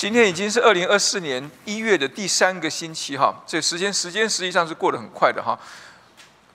[0.00, 5.58] 今天已经是二零二四年一月的第三个星期哈，这时间时间实际上是过得很快的哈。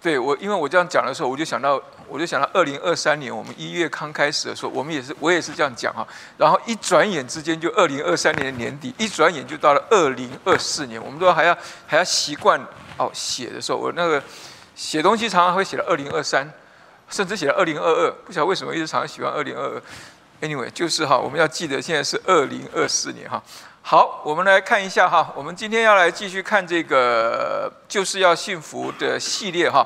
[0.01, 6.03] 对我，因为我这样讲的时候，我就想到，我就想到二零二三年我们一月刚开始的时候，我们也是我也是这样讲哈。
[6.39, 11.55] 然后一转眼之间就二零二三年的年底，一转眼就到了二零二四年，我们都还要
[11.85, 12.59] 还要习惯
[12.97, 14.19] 哦写的时候，我那个
[14.73, 16.51] 写东西常常会写到二零二三，
[17.11, 19.81] 甚至写到二零二二，不晓得为什么一直常常喜欢二零二二。
[20.45, 23.41] Anyway，就是哈，我们要记得现在是二零二四年哈。
[23.81, 29.83] 好，我们来看一下哈，我们今天要来继续看这个就是要幸福的系列哈。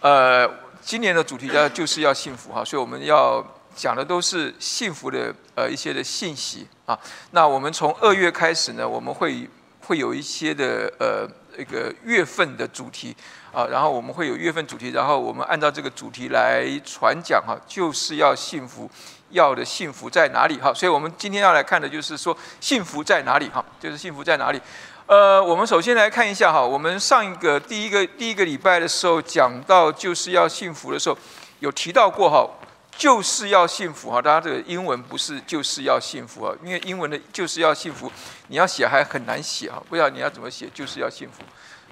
[0.00, 0.48] 呃，
[0.80, 3.44] 今年的主题叫就是要幸福哈，所以我们要
[3.76, 6.98] 讲的都是幸福的呃一些的信息啊。
[7.30, 9.48] 那我们从二月开始呢，我们会
[9.86, 13.16] 会有一些的呃一个月份的主题
[13.52, 18.90] 啊，然后我们会有月份主题，然后我们按照这个主题来传讲哈，就是要幸福。
[19.32, 20.56] 要的幸福在哪里？
[20.58, 23.48] 哈，所以我们今天要来看的就是说幸福在哪里？
[23.48, 24.60] 哈，就是幸福在哪里？
[25.06, 31.18] 呃，我们首先来看一下哈，我们上一个第一个第一个礼拜的时候讲到就是要幸福的时候，
[31.58, 32.48] 有提到过哈，
[32.96, 34.22] 就是要幸福哈。
[34.22, 38.10] 大家这个英文不是就是要幸福啊，因为英文的就是要幸福，
[38.48, 41.42] 你要写还很难写哈，不知道你要怎么写，就是要幸福。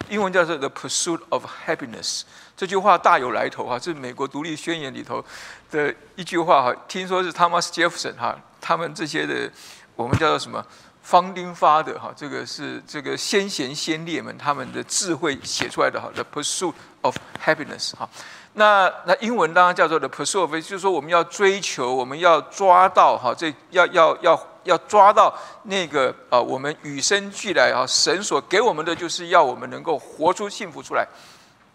[0.08, 2.22] 英文叫做 The Pursuit of Happiness，
[2.56, 5.24] 这句话大有来头哈，这是美国独立宣言里头
[5.70, 6.74] 的一句话哈。
[6.88, 9.48] 听说是 Thomas Jefferson 哈，他们这些的
[9.94, 10.66] 我们叫做什么
[11.08, 16.10] Founding Father 哈，这个是这个先贤先烈们他们的智慧写出来的哈。
[16.12, 18.08] The Pursuit of Happiness 哈，
[18.54, 24.49] 那那英文当然叫做 The Pursuit of，就是说我们要追求，我们要抓到哈，这要要要。
[24.64, 31.06] 要抓到那个啊，我们与生俱来啊，神所给我们的，就是要我们能够活出幸福出来，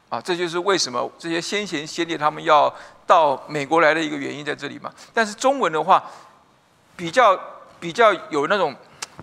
[0.10, 2.74] 啊，这就是为什么这些先贤先烈他们要
[3.08, 4.92] 到美国来的一个原因在这里嘛。
[5.14, 6.04] 但是中文的话，
[6.96, 7.40] 比较
[7.80, 8.76] 比较有那种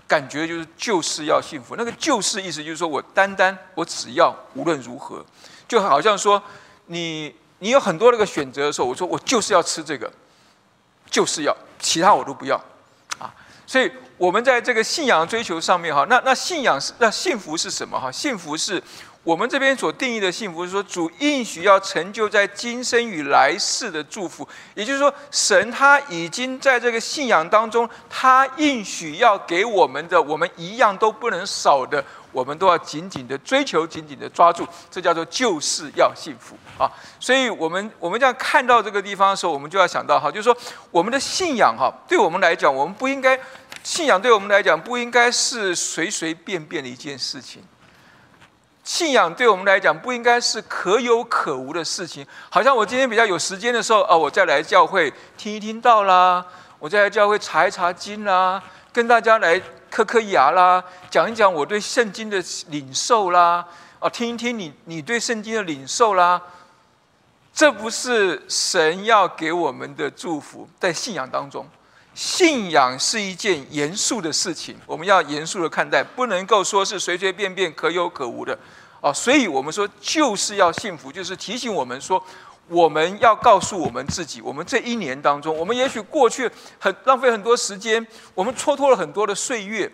[0.08, 1.76] 感觉，就是就是要幸福。
[1.76, 5.24] 那个就是意思就是说我单单我只要无论如何，
[5.68, 6.42] 就好像说
[6.86, 10.10] 你你有很多那个选择的时候，我说我就是要吃这个，
[11.08, 12.60] 就是要其他我都不要。
[13.66, 17.98] 所以，我们在这个信仰追求上面，哈，那那信仰是那幸福是什么？
[17.98, 18.82] 哈，幸福是
[19.24, 24.46] 我们这边所定义的幸福，是说主应许要成就在今生与来世的祝福。
[24.74, 34.66] 也就是说，神他已经在这个信仰当中，他应许要给我们的，我们一样都不能少的，我们都要紧紧的追求，紧紧的抓住。
[34.90, 36.90] 这叫做就是要幸福啊！
[37.20, 40.56] 所以，我们我们这样看到这个地方的时候，我们就要想到哈，就是说
[40.90, 43.38] 我们的信仰哈，对我们来讲，我们不应该。
[43.84, 47.60] 信仰对我们来讲不应该是随随便便的一件事情。
[48.84, 52.24] 信仰对我们来讲不应该是可有可无的事情。
[52.48, 56.46] 好像我今天比较有时间的时候，啊，我再来教会听一听道啦，
[56.78, 58.62] 我再来教会查一查经啦，
[58.92, 59.60] 跟大家来
[59.92, 63.62] 磕磕牙啦，讲一讲我对圣经的领受啦，
[64.00, 66.40] 哦，听一听你你对圣经的领受啦。
[67.52, 71.66] 这不是神要给我们的祝福，在信仰当中。
[72.14, 78.58] 信仰是一件严肃的事情，我们要严肃的看待，不能够说是随随便便可有可无的
[79.02, 79.12] 哦。
[79.12, 82.22] 所以，我们说就是要幸福，就是提醒我们说，
[82.68, 89.90] 我们要告诉我们自己，我们这一年当中，我们也许过去很浪费很多时间，我们蹉跎了很多的岁月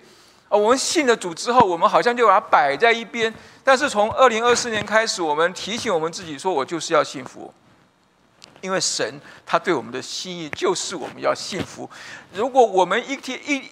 [0.48, 0.56] 啊。
[0.56, 3.32] 我们信了主之后，我们好像就把它摆在一边。
[3.64, 7.52] 但是从二零二四年开始，我们提醒我们自己说，我就是要幸福。
[8.60, 11.88] 因为神他对我们的心意就是我们要幸福。
[12.32, 13.62] 如果我们一天一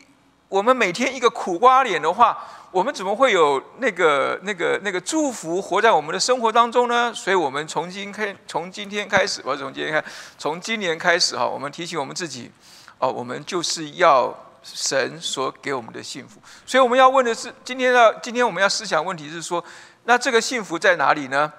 [0.48, 2.38] 我们每天一个苦瓜脸的话，
[2.76, 7.10] 我们怎么会有那个那个那个祝福活在我们的生活当中呢？
[7.14, 10.04] 所以，我们从今开从今天开始，我从今天开
[10.36, 12.50] 从今年开始哈，我们提醒我们自己
[12.98, 14.30] 哦，我们就是要
[14.62, 16.38] 神所给我们的幸福。
[16.66, 19.64] 所以，我们要问的是，今天要今天我们要思想问题是说，
[20.04, 21.50] 那这个幸福在哪里呢？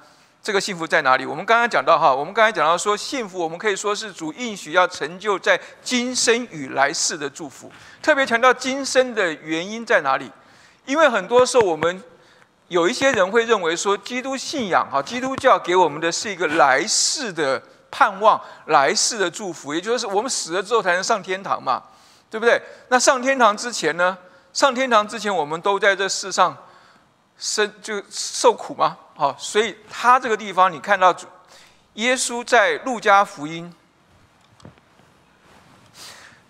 [0.44, 1.26] 这个幸福在哪里？
[1.26, 7.72] 我们刚刚讲到哈，我们刚才讲到说，幸福我们可以说是主应许要成就在今生与来世的祝福。
[8.04, 10.32] 特别强调今生的原因在哪里？
[10.88, 12.02] 因为很多时候我们
[12.70, 17.62] 有一些人会认为说，基督信仰哈，基督教给我们的是一个来世的
[17.92, 21.84] 盼望，来世的祝福，也就是我们死了之后才能上天堂嘛，
[22.30, 22.62] 对不对？
[22.88, 24.18] 那上天堂之前呢？
[24.54, 26.58] 上天堂之前，我们都在这世上
[27.38, 28.98] 生就受苦吗？
[29.16, 31.14] 好，所以他这个地方，你看到
[31.96, 33.72] 耶稣在路加福音，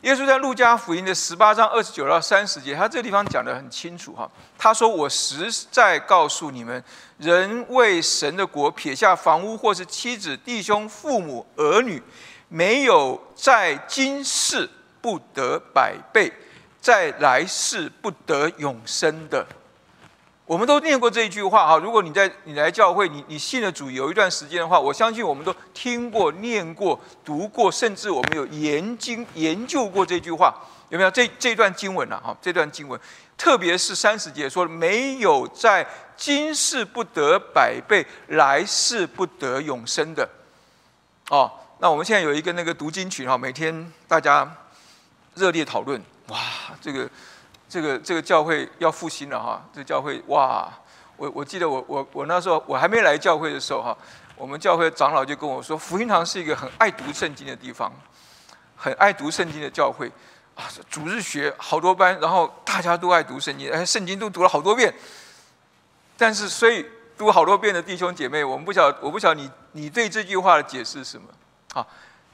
[0.02, 4.30] 耶稣在路加福音的十八章二十九到三十节，他这个地方讲得很清楚哈。
[4.56, 6.82] 他说：“我实在告诉你们，
[7.18, 12.02] 人为神的国撇下房屋或是妻子、弟兄、父母、儿女，
[12.48, 14.70] 没有在今世
[15.02, 16.32] 不得百倍，
[16.80, 19.46] 在来世不得永生的。
[20.48, 21.78] 我们都念过这一句话哈。
[21.78, 30.56] 如果你在你来教会，你你信了主有一段时间的话，我相信我们都听过、念过、读过，甚至我们有研经研究过这句话，
[30.88, 31.12] 有没有？
[31.12, 32.98] 这这段经文啊，哈，这段经文，
[33.38, 35.86] 特别是三十节说没有在
[36.16, 40.28] 今世不得百倍，来世不得永生的。
[41.30, 44.50] 哦，那我们现在有一个那个读经群哈，每天大家
[45.36, 46.40] 热烈讨论，哇，
[46.80, 47.10] 这个。
[47.70, 49.62] 这个这个教会要复兴了哈！
[49.74, 50.72] 这教会哇，
[51.18, 53.98] 我我记得我我我那时候我还没来教会的时候哈，
[54.38, 57.92] 我们教会长老就跟我说，福音堂是一个很爱读圣经的地方，
[58.76, 60.10] 很爱读圣经的教会
[60.56, 60.64] 啊。
[60.90, 64.94] 主日学好多班，然后大家都爱读圣经，圣经都读了好多遍。
[66.18, 66.86] 但是，所以
[67.18, 71.28] 读好多遍的弟兄姐妹，我们不晓我不晓你你对这句话的解释是什么？
[71.74, 71.86] 好。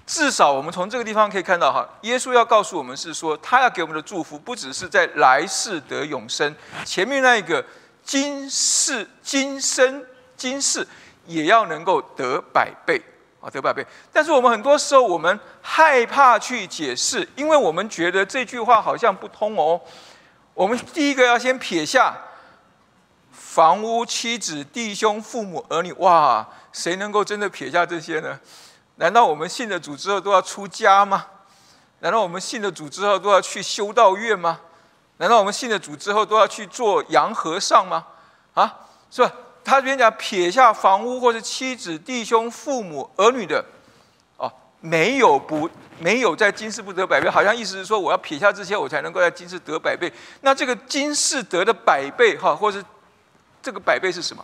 [0.05, 6.53] 至少我们从这个地方可以看到，哈，耶稣要告诉我们是说，他要给我们的祝福，不只是在来世得永生，
[6.83, 7.63] 前面那一个
[8.03, 10.05] 今世、今生、
[10.35, 10.85] 今世
[11.25, 13.01] 也要能够得百倍
[13.39, 13.85] 啊，得百倍。
[14.11, 19.79] 但是我们很多时候我们害怕去解释，因为我们觉得这句话好像不通哦。
[20.53, 22.13] 我们第一个要先撇下
[23.31, 28.37] 房屋、妻子、弟兄、父母、儿女，哇，谁能够真的撇下这些呢？
[28.95, 31.25] 难道我们信了主之后都要出家吗？
[31.99, 34.59] 难道我们信了主之后都要去修道院吗？
[35.17, 38.05] 难道我们信了主之后都要去做洋和尚吗？
[38.53, 38.79] 啊，
[39.09, 39.31] 是吧？
[39.63, 43.63] 他这边讲撇下房屋或者妻子、弟兄、父母、儿女的，
[44.35, 44.51] 哦，
[44.81, 45.69] 没有不
[45.99, 50.11] 没有在今世不得百倍，好像意思是说我要撇下这些，我才能够在今世得百倍。
[50.41, 52.83] 那这个今世得的百倍，哈，或是
[53.61, 54.43] 这个百倍是什么？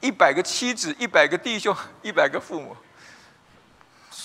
[0.00, 2.74] 一百个妻子，一百个弟兄，一百个父母。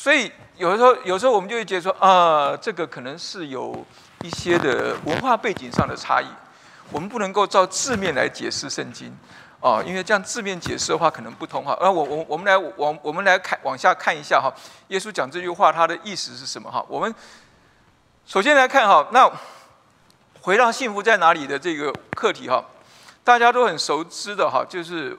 [0.02, 3.86] 所以有的时候，有时候我们就会觉得说，啊，这个可能是有
[4.24, 6.26] 一些的文化背景上的差异，
[6.92, 9.16] 我们不能够照字面来解释圣经，
[9.60, 11.78] 啊，因为这样字面解释的话可能不通哈。
[11.80, 14.52] 那我我我们来往我们来看往下看一下哈，
[14.88, 16.84] 耶稣讲这句话他的意思是什么哈？
[16.88, 17.14] 我们
[18.26, 19.32] 首先来看哈，那
[20.42, 22.66] 回到幸福在哪里的这个课题哈，
[23.24, 25.16] 大家都很熟知的哈，就是。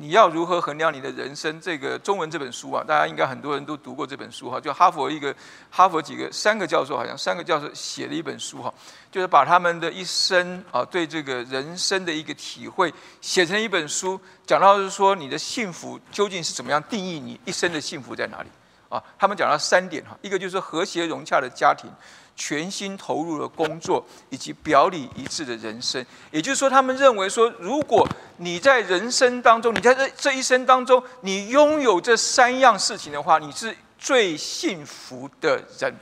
[0.00, 1.60] 你要如何衡量你的人生？
[1.60, 4.58] 这个中文这本书啊，大家应该很多人都读过这本书哈。
[4.58, 5.34] 就哈佛一个
[5.68, 8.72] 哈佛几个三个教授，好像三个教授写了一本书哈，
[9.12, 18.48] 就是把他们的一生啊，对这个人生的一个体会写成一本书，讲到是说你的幸福究竟是怎么样定义你一生的幸福在哪里
[18.88, 19.02] 啊？
[19.18, 21.90] 他们讲到三点哈，一个就是和谐融洽的家庭。
[22.40, 28.08] 全心投入的工作，以及表里一致的人生，也就是说，他们认为说，如果
[28.38, 35.94] 你在人生当中，你在这这一生当中，你拥有这三样事情的话，你是最幸福的人。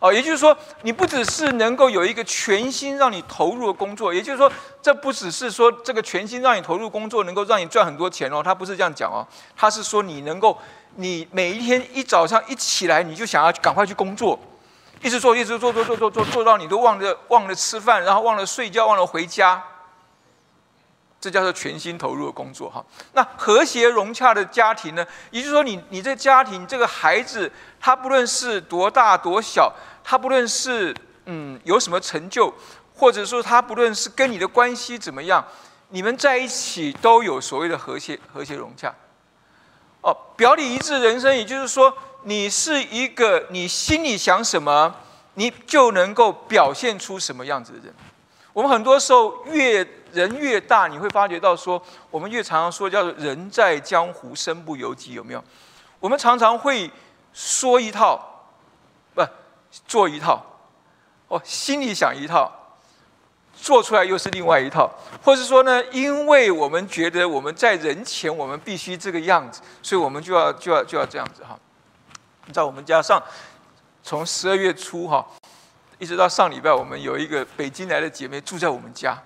[0.00, 4.50] 哦，也就是说，你不只是能够有一个全心让你投入的工作，也就是说，
[4.82, 9.24] 这不只是说这个全心让你投入工作能够让你赚很多钱哦，他不是这样讲哦，
[9.56, 10.58] 他是说你能够，
[10.96, 14.36] 你每一天一早上一起来，你就想要赶快去工作。
[15.02, 19.62] 一直做，一直做，做做做做做到你都忘了忘了吃饭，然后忘了睡觉，忘了回家。
[21.18, 22.84] 这叫做全心投入的工作哈。
[23.12, 25.06] 那和谐融洽的家庭呢？
[25.30, 29.72] 也就是说，你你这家庭这个孩子，他不论是多大多小，
[30.04, 30.94] 他不论是
[31.26, 32.52] 嗯有什么成就，
[32.94, 35.42] 或者说他不论是跟你的关系怎么样，
[35.88, 38.94] 你们在一起都有所谓的和谐和谐融洽。
[40.02, 41.96] 哦，表里一致人生，也就是说。
[42.24, 44.94] 你是一个，你心里想什么，
[45.34, 47.94] 你就能够表现出什么样子的人。
[48.52, 55.42] 我们很多时候越人越大，你会发觉到说，我们越常常说叫做“人在江湖，身不由己”，有没有？
[56.00, 56.90] 我们常常会
[57.32, 58.20] 说一套，
[59.14, 59.22] 不
[59.86, 60.44] 做一套，
[61.28, 62.50] 哦，心里想一套，
[63.54, 64.90] 做出来又是另外一套，
[65.22, 71.58] 或者说呢，因为我们觉得我们在人前我们必须这个样子，所以我们就要就要就要这样子哈。
[72.52, 73.22] 在我们家上，
[74.02, 75.26] 从十二月初哈，
[75.98, 79.16] 一直到上礼拜，我们有一个北京来的姐妹住在我们家，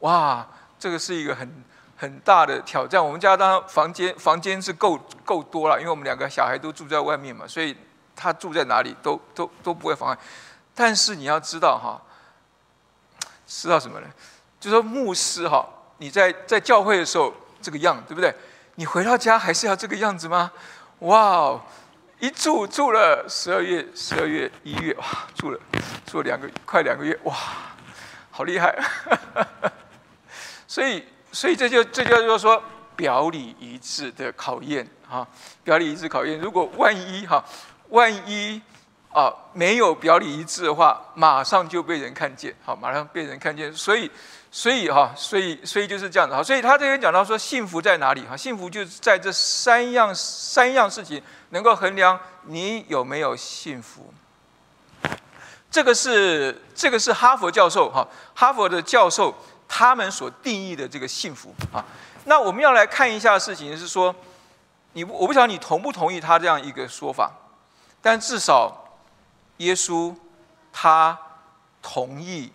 [0.00, 0.46] 哇，
[0.78, 1.64] 这个是一个很
[1.96, 3.04] 很大的挑战。
[3.04, 7.76] 我们家当然房间房间是够够多了，因为我们两个小孩都住在外面嘛，所以
[8.16, 10.18] 她住在哪里都都都不会妨碍。
[10.74, 12.00] 但是你要知道哈，
[13.46, 14.06] 知道什么呢？
[14.58, 15.68] 就说牧师哈，
[15.98, 18.34] 你在在教会的时候这个样，对不对？
[18.76, 20.50] 你回到家还是要这个样子吗？
[21.00, 21.60] 哇！
[22.20, 25.58] 一住住了十二月、十二月、一月，哇，住了
[26.06, 27.34] 住了两个快两个月，哇，
[28.30, 28.78] 好厉害！
[30.68, 32.62] 所以，所以这就这叫做说
[32.94, 35.26] 表里一致的考验啊，
[35.64, 36.38] 表里一致考验。
[36.38, 37.42] 如果万一哈，
[37.88, 38.60] 万一
[39.12, 43.72] 啊，没有表里一致的话，马上就被人看见，好，马上被人看见。
[43.72, 44.10] 所以，
[44.50, 46.42] 所以哈，所以，所以就是这样子哈。
[46.42, 48.26] 所以他这边讲到说，幸福在哪里？
[48.26, 54.12] 哈，幸福就是在这三样三样事情能够衡量你有没有幸福。
[55.70, 59.34] 这个是这个是哈佛教授哈，哈佛的教授
[59.68, 61.84] 他们所定义的这个幸福啊。
[62.24, 64.14] 那我们要来看一下事情是说，
[64.94, 67.30] 你我不晓得你同不同意他这样一个说法，
[68.02, 68.76] 但至少。
[69.60, 70.16] 耶稣
[70.72, 71.18] 他
[71.82, 72.50] 同意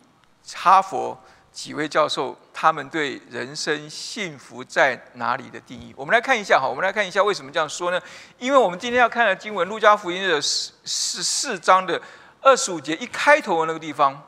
[0.55, 1.15] 哈佛
[1.55, 5.93] 几位教授他们对人生幸福在哪里的定义。
[5.95, 8.01] 我们来看一下哈，我们来看一下为什么这样说呢？
[8.37, 11.99] 因为我们今天要看的经文《路加福音》的四四四章的
[12.41, 14.21] 二十五节一开头的那个地方，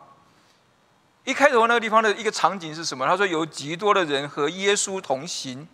[1.25, 3.05] 一开头那个地方的一个场景是什么？
[3.05, 5.67] 他说有极多的人和耶稣同行，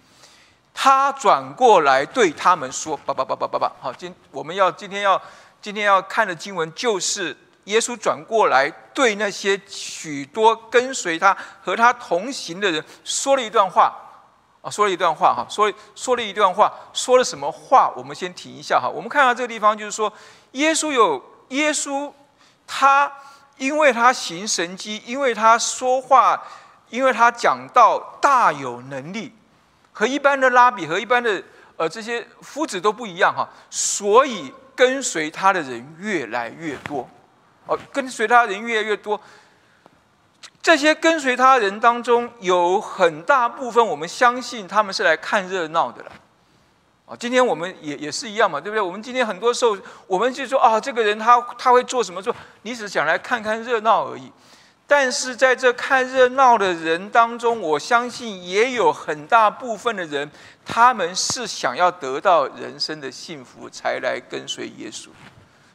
[0.73, 5.21] 他转过来对他们说：“叭叭叭叭叭叭。”好，今我们要今天要。
[5.61, 7.33] 今天要看的经文就是
[7.65, 13.93] 耶稣转过来对那些许多跟随他和他同行的人说了一段话
[14.61, 17.91] 啊，说了一段话哈，说说了一段话，说了什么话？
[17.95, 18.89] 我们先停一下哈。
[18.89, 20.11] 我们看到这个地方就是说，
[20.51, 22.11] 耶稣有耶稣，
[22.67, 23.11] 他
[23.57, 26.41] 因为他行神迹，因为他说话，
[26.89, 29.33] 因为他讲道大有能力，
[29.91, 31.43] 和一般的拉比和一般的
[31.77, 34.53] 呃这些夫子都不一样哈，所以。
[34.75, 37.07] 跟随他的人越来越多，
[37.65, 39.19] 哦，跟随他人越来越多。
[40.61, 46.11] 这些跟随他人当中，有很大部分我们相信他们是来看热闹的了。
[47.05, 48.81] 啊，今天我们也也是一样嘛，对不对？
[48.81, 49.77] 我们今天很多时候，
[50.07, 52.21] 我们就说啊，这个人他他会做什么？
[52.21, 54.31] 做你只想来看看热闹而已。
[54.87, 60.29] 但是在这看热闹的人当中，我相信也有很大部分的人，
[60.65, 65.09] 他们是想要得到人生的幸福，才来跟随耶稣。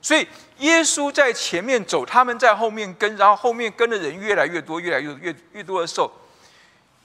[0.09, 0.27] 所以
[0.61, 6.11] 耶稣在前面走，他们在后面跟，然后后面跟的人越来越多，越来越越越多的时候，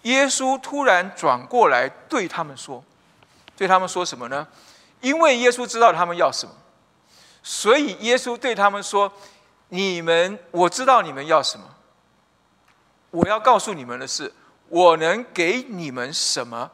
[0.03, 2.81] 耶稣突然转过来对他们说
[3.57, 4.47] ：“对他们说什么呢？
[5.01, 6.55] 因为耶稣知道他们要什么，
[7.43, 9.11] 所以耶稣对他们说
[9.67, 11.65] ：‘你们，我知道你们要什么。’”
[13.11, 14.31] 我要告诉你们的是，
[14.69, 16.71] 我能给你们什么，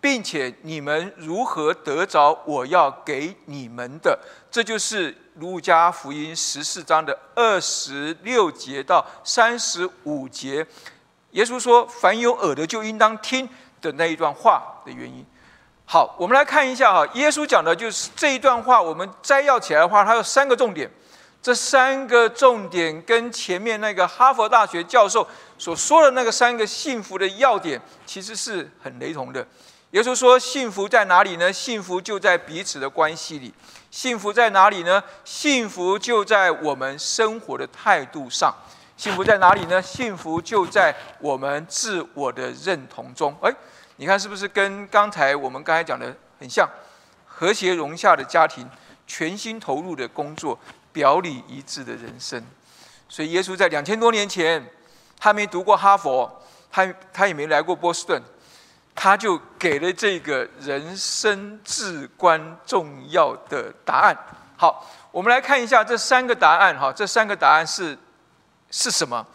[0.00, 4.16] 并且你们如何得着我要给你们的。
[4.48, 10.66] 这就是路加福音十四章的二十六节到三十五节，
[11.30, 13.48] 耶稣说：“凡有耳的就应当听”
[13.80, 15.24] 的那一段话的原因。
[15.84, 18.80] 好，我们来看一下哈，耶稣讲的就是这一段话。
[18.80, 20.90] 我们摘要起来的话，它有三个重点。
[21.42, 25.26] 这三个重点跟前面那个哈佛大学教授
[25.58, 29.44] 所说的那个三个幸福的要点，其实是很雷同的。
[29.90, 31.52] 耶稣说：“幸福在哪里呢？
[31.52, 33.52] 幸福就在彼此的关系里。
[33.92, 35.00] 幸福在哪里呢？
[35.22, 38.52] 幸福就在我们生活的态度上。
[38.96, 39.80] 幸福在哪里呢？
[39.80, 43.36] 幸福就在我们自我的认同中。
[43.42, 43.54] 哎，
[43.96, 46.68] 你看是不是跟刚才我们刚才讲的很像？
[47.26, 48.68] 和谐融洽的家庭，
[49.06, 50.58] 全心投入的工作。”
[50.92, 52.44] 表里一致的人生，
[53.08, 54.62] 所以耶稣在两千多年前，
[55.18, 56.30] 他没读过哈佛，
[56.70, 58.22] 他他也没来过波士顿，
[58.94, 64.16] 他就给了这个人生至关重要的答案。
[64.56, 66.78] 好，我们来看一下这三个答案。
[66.78, 67.96] 哈，这三个答案是
[68.70, 69.26] 是什么，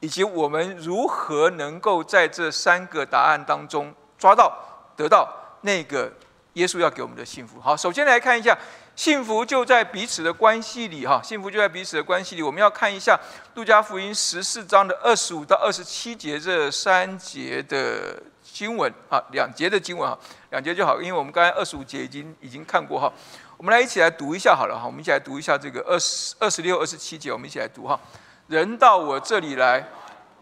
[0.00, 4.52] 以及我们如何能够在这三个答案当中抓到、
[4.96, 5.28] 得到
[5.62, 6.12] 那个
[6.54, 7.60] 耶稣要给我们的幸福。
[7.60, 8.56] 好，首先来看一下。
[8.96, 11.20] 幸福就在彼此的关系里，哈！
[11.20, 12.42] 幸福就在彼此的关系里。
[12.42, 13.16] 我们要看一下
[13.54, 18.22] 《路加福音》十四章的二十五到二十七节这三节的
[18.54, 20.16] 经文，啊，两节的经文，哈，
[20.50, 23.12] 两节就好，因为我们刚才二十五节已经已经看过，哈。
[23.56, 27.98] 我们来一起来读一下好了，哈，我们一起来读一下这个二十二十六、二十七节，我们一起来读，哈。
[28.46, 29.84] 人到我这里来，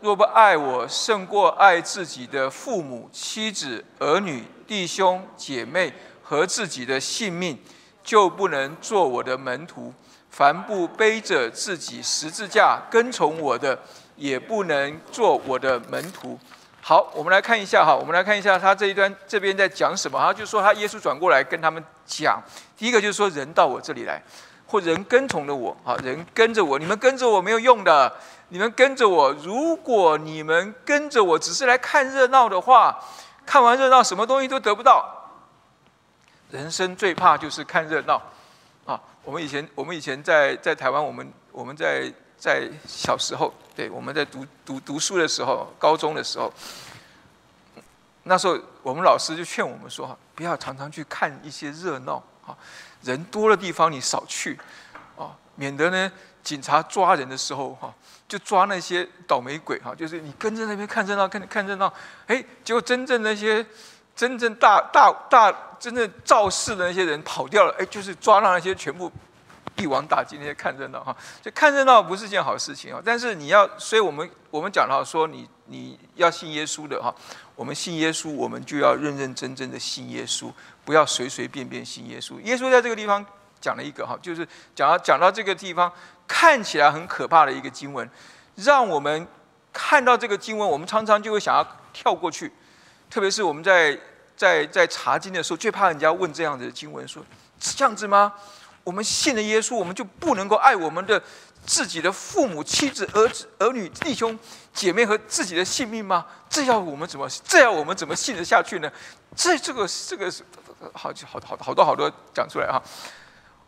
[0.01, 5.91] 若不爱我胜过爱自己的父母、妻子、儿女、弟兄、姐妹
[6.23, 7.59] 和自己的性命。
[8.05, 9.95] 就不能做我的门徒。
[10.29, 13.79] 凡不背着自己十字架跟从我的，
[14.17, 16.37] 也不能做我的门徒。
[16.85, 22.43] 好，我们来看一下哈，我们来看一下他这一段这边在讲什么哈，就说他耶稣转过来跟他们讲，
[22.77, 24.21] 第一个就是说人到我这里来，
[24.67, 28.13] 或人跟从了我，好人跟着我，你们跟着我没有用的，
[28.49, 32.99] 你们跟着我，如果你们跟着我只是来看热闹的话，
[33.47, 35.09] 看完热闹什么东西都得不到。
[36.51, 38.21] 人生最怕就是看热闹，
[38.87, 39.01] 啊！
[39.25, 46.53] 我们以前，我们以前在在台湾，我们我们在在小时候，对，我们在读读读书的时候，高中的时候，
[48.25, 52.51] 那时候我们老师就劝我们说：不要常常去看一些热闹，啊，
[53.03, 54.59] 人多的地方你少去，
[55.17, 56.11] 啊，免得呢
[56.43, 57.95] 警察抓人的时候哈，
[58.27, 61.95] 就抓那些倒霉鬼哈，就是你跟着那边看热闹，看看热闹，
[62.27, 63.65] 哎，结果真正那些
[64.17, 69.09] 真正大大大真正肇事的那些人跑掉了，哎，就是抓到那些全部
[69.77, 73.01] 一网打尽那些看热闹哈，就看热闹不是件好事情啊。
[73.05, 77.15] 但是你要，所以我们我们讲到说，你你要信耶稣的哈，
[77.55, 80.53] 我们信耶稣，我们就要认认真真的信耶稣，
[80.85, 82.41] 不要随随便便信耶稣。
[82.41, 83.25] 耶稣在这个地方。
[83.63, 85.89] 讲了一个哈，就是讲到讲到这个地方
[86.27, 88.11] 看起来很可怕的一个经文，
[88.57, 89.25] 让我们
[89.73, 92.53] 看到这个经文，我们常常就会想要跳过去。
[93.09, 93.97] 特别是我们在
[94.37, 97.25] 在在查经的时候，最怕人家问这样子的经文，说
[97.61, 98.33] 这样子吗？
[98.85, 101.23] 我们信了耶稣，我们就不能够爱我们的
[101.65, 104.39] 自己的父母、妻子、儿子、儿女、弟兄、
[104.75, 106.27] 姐妹和自己的性命吗？
[106.49, 107.29] 这要我们怎么？
[107.45, 108.91] 这要我们怎么信得下去呢？
[109.37, 110.43] 这这个这个是
[110.93, 112.83] 好好好好多好多讲出来哈。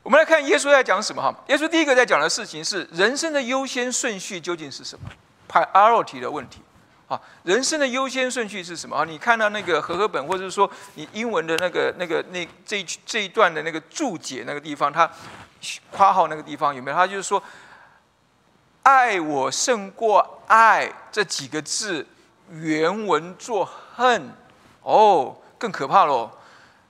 [0.02, 1.34] 我们来看耶稣在讲什么哈？
[1.48, 5.08] 耶稣第一个在讲的事情是人生的优先顺序究竟是什么
[5.48, 6.60] ？priority 的问题
[7.08, 9.04] 啊，人生的优先顺序是什么啊？
[9.04, 15.10] 你看到那个和合本，或者是说你英文的那个那个那这一这一段的那个注解那个地方，它
[15.90, 16.96] 括号那个地方有没有？
[16.96, 17.42] 他就是说，
[18.82, 22.06] 爱我胜过爱这几个字
[22.50, 24.30] 原文作恨
[24.82, 26.30] 哦，更可怕喽！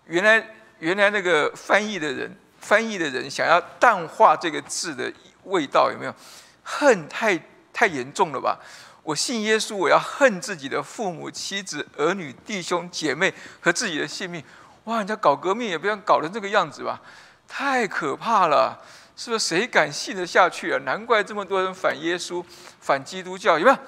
[0.06, 2.36] 原来原来那个翻译的人。
[2.64, 6.14] 翻译的人想要淡化这个字的味道，有没有？
[6.62, 7.38] 恨太
[7.74, 8.58] 太严重了吧？
[9.04, 14.42] 我信耶稣，我要恨自己的父母、妻子、儿女、弟兄、姐妹和自己的性命。
[14.84, 17.00] 哇，人家搞革命也不要搞成这个样子吧？
[17.46, 18.82] 太可怕了，
[19.14, 19.46] 是不是？
[19.46, 20.78] 谁敢信得下去啊？
[20.84, 22.44] 难怪这么多人反耶稣、
[22.80, 23.78] 反基督教，有没有？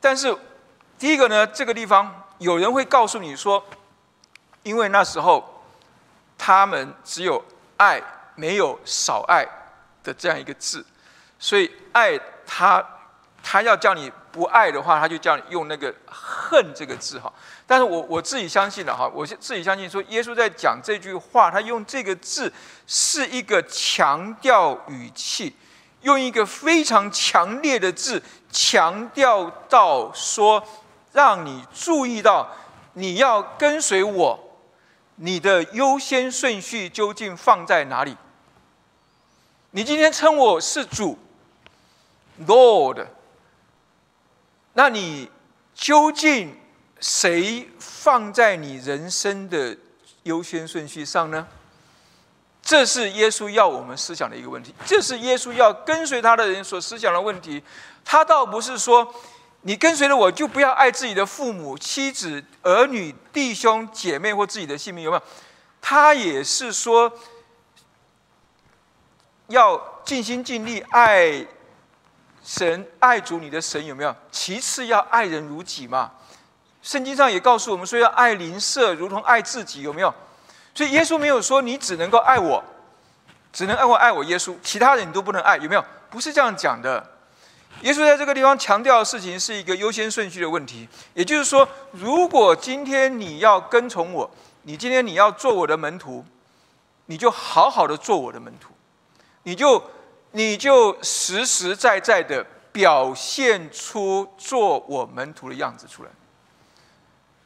[0.00, 0.36] 但是
[0.98, 3.64] 第一个呢，这个地方有人会告诉你说，
[4.64, 5.64] 因为那时候
[6.36, 7.44] 他们只有
[7.76, 8.02] 爱。
[8.36, 9.46] 没有少爱
[10.02, 10.84] 的这样一个字，
[11.38, 12.84] 所以爱他，
[13.46, 17.30] 他要叫你不爱的话，他就叫你用那个恨这个字哈。
[17.66, 22.50] 但是我我自己相信了哈，我自己相信说，耶稣在讲这句话，他用这个字
[22.86, 25.54] 是一个强调语气，
[26.00, 30.66] 用一个非常强烈的字强调到说，
[31.12, 32.48] 让你注意到
[32.94, 34.38] 你要跟随我，
[35.16, 38.16] 你的优先顺序究竟放在哪里？
[39.72, 41.18] 你今天称我是主
[42.46, 43.06] ，Lord，
[44.74, 45.30] 那你
[45.74, 46.56] 究竟
[47.00, 49.76] 谁放在你人生的
[50.24, 51.46] 优先顺序上呢？
[52.60, 57.62] 这是耶稣要我们思想的一个问题，这是耶稣要跟随他的人所思想的问题。
[58.04, 59.14] 他倒不是说
[59.62, 65.22] 你跟随了我就不要爱自己的父母、妻子、儿女、弟兄、姐妹或自己的性命，有没有？
[65.80, 67.12] 他也是说。
[69.48, 71.46] 要尽心尽力爱
[72.44, 74.14] 神、爱主你的神有没有？
[74.30, 76.12] 其次要爱人如己嘛。
[76.82, 80.14] 圣经上也告诉我们说要爱邻舍如同爱自己，有没有？
[80.74, 82.62] 所以耶稣没有说你只能够爱我，
[83.52, 85.82] 只能爱我爱我耶稣，其他人你都不能爱，有没有？
[86.10, 87.12] 不是这样讲的。
[87.80, 94.30] 耶稣在这个地方强调的事情是一个优先顺序的问题，也就是说，如果今天你要跟从我，
[94.62, 96.24] 你今天你要做我的门徒，
[97.06, 98.68] 你就好好的做我的门徒。
[99.42, 99.82] 你就
[100.36, 106.10] 你就实实在在的表现出做我门徒的样子出来。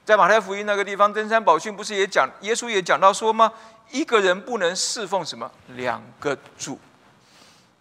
[0.06, 3.52] 在马太福音那个地方，登山宝训不是也讲，耶稣也讲到说吗？
[3.90, 6.78] 一个人不能侍奉什么两个主，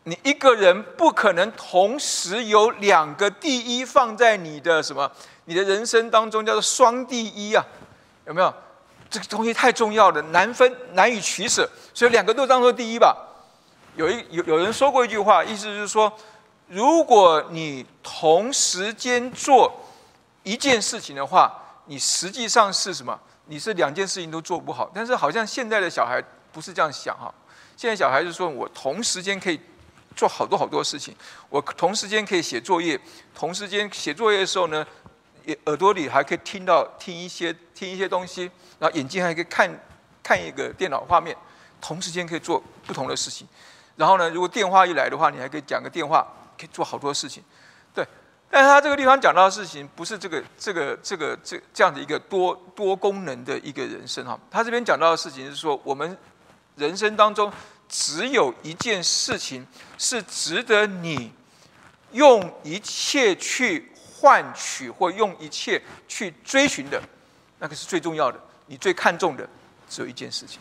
[0.04, 5.10] 你一个人不可能同时有两个第一放在你的什么
[5.46, 7.66] 你的人生当中，叫做双第一啊，
[8.26, 8.54] 有没有？
[9.10, 13.16] 这个东西太重要了，难分难以取舍，所以两个都当做第一吧。
[13.98, 16.12] 有一有有人说过一句话，意思是说，
[16.68, 19.74] 如果你同时间做
[20.44, 21.52] 一件事情的话，
[21.88, 23.20] 你实际上是什么？
[23.48, 24.92] 你是两件事情都做不好。
[24.94, 27.34] 但是好像现在的小孩不是这样想哈。
[27.76, 29.60] 现在小孩子说我同时间可以
[30.16, 31.16] 做好多好多事情，
[31.50, 33.00] 我同时间可以写作业，
[33.34, 34.86] 同时间写作业的时候呢，
[35.44, 39.68] 也耳朵里还可以听到听一些听一些东西，然后眼睛还可以看
[40.22, 41.36] 看一个电脑画面，
[41.82, 43.48] 同时间可以做不同的事情。
[43.98, 46.26] 然后呢，如果电话一来的话，你还可以讲个电话，
[46.58, 47.44] 可以做好多事情，
[47.94, 48.08] 对。
[48.50, 54.40] 但是他这个地方讲到的事情，不是这个、这个、这个、这这样的一个多多功能的一个人生哈。
[54.50, 56.18] 他这边讲到的事情是说，我们
[56.76, 57.52] 人生当中
[57.90, 61.34] 只有一件事情是值得你
[62.14, 67.02] 用一切去换取或用一切去追寻的，
[67.60, 69.46] 那个是最重要的，你最看重的
[69.90, 70.60] 只有一件事情。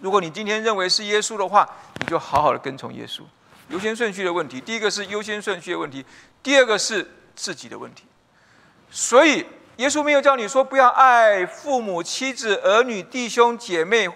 [0.00, 1.68] 如果你今天认为是耶稣的话，
[2.00, 3.22] 你就好好的跟从耶稣。
[3.70, 4.60] 优先顺序的问题。
[4.60, 6.04] 第一个是优先顺序的问题，
[6.42, 8.04] 第二个是自己的问题。
[8.90, 9.44] 所以，
[9.76, 14.08] 耶稣没有叫你说不要爱父母、妻子、儿女、弟兄、姐妹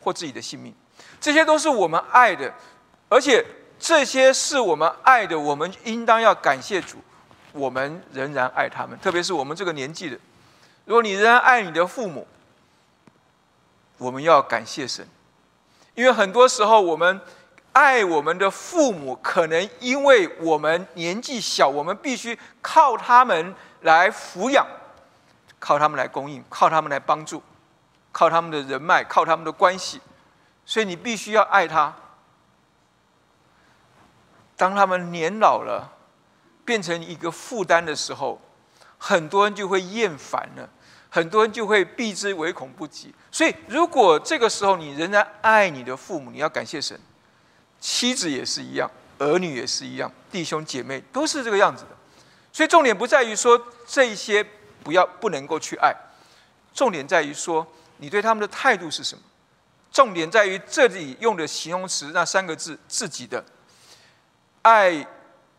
[0.00, 0.74] 或自己的性命，
[1.20, 2.52] 这些都是我们爱的，
[3.08, 3.44] 而且
[3.78, 6.98] 这些是我们爱的，我们应当要感谢主，
[7.52, 10.18] 我们仍然爱他们，特别是我们这个年纪的。
[10.84, 12.26] 如果你仍然爱你的父母，
[13.98, 15.06] 我们要感谢神，
[15.96, 17.20] 因为很多时候我们
[17.72, 24.66] 爱我们的父母，可能因为我们年纪小，我们必须靠他们来抚养，
[25.58, 27.42] 靠他们来供应，靠他们来帮助，
[28.12, 30.00] 靠他们的人脉，靠他们的关系，
[30.64, 31.94] 所以你必须要爱他。
[34.56, 35.92] 当他们年老了，
[36.64, 38.40] 变成一个负担的时候，
[38.98, 40.68] 很多人就会厌烦了。
[41.16, 47.00] 很多人就会避之唯恐不及，所以如果这个时候你仍然爱你的父母，你要感谢神。
[47.80, 51.96] 妻子也是一样，儿女也是一样，弟兄姐妹都是这个样子的。
[52.52, 54.44] 所以重点不在于说这一些
[54.84, 55.90] 不要不能够去爱，
[56.74, 59.24] 重点在于说你对他们的态度是什么。
[59.90, 63.42] 重点在于这里用的形容词那三个字：自己的
[64.60, 65.06] 爱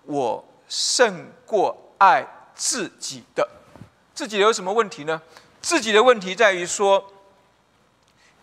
[0.04, 3.50] 我胜过爱自己的。
[4.13, 5.20] 自己有什么问题呢？
[5.67, 7.12] 自己的问题在于说，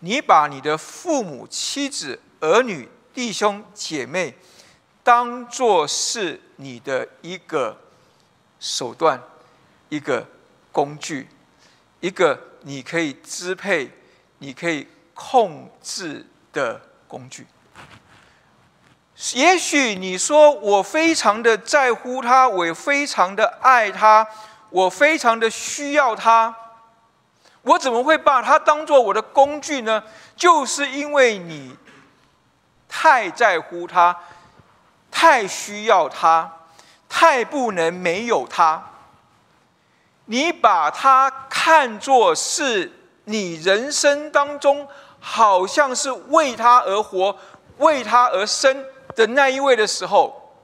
[0.01, 4.37] 你把你的父母、妻子、儿女、弟兄、姐妹，
[5.03, 7.81] 当做是你的一个
[8.59, 9.19] 手段、
[9.89, 10.27] 一个
[10.71, 11.27] 工具、
[11.99, 13.89] 一个你可以支配、
[14.37, 17.47] 你可以控制的工具。
[19.33, 24.27] 也许你说我非常的在乎他，我非常的爱他，
[24.69, 26.55] 我非常的需要他。
[27.65, 30.03] 我怎么会把它当做我的工具呢？
[30.35, 31.75] 就是因为你
[32.87, 34.15] 太在乎他，
[35.09, 36.59] 太需要他，
[37.09, 38.91] 太不能没有他。
[40.25, 42.91] 你把它看作是
[43.23, 44.87] 你人生当中
[45.19, 47.35] 好像是为他而活、
[47.77, 50.55] 为他而生的那一位的时候，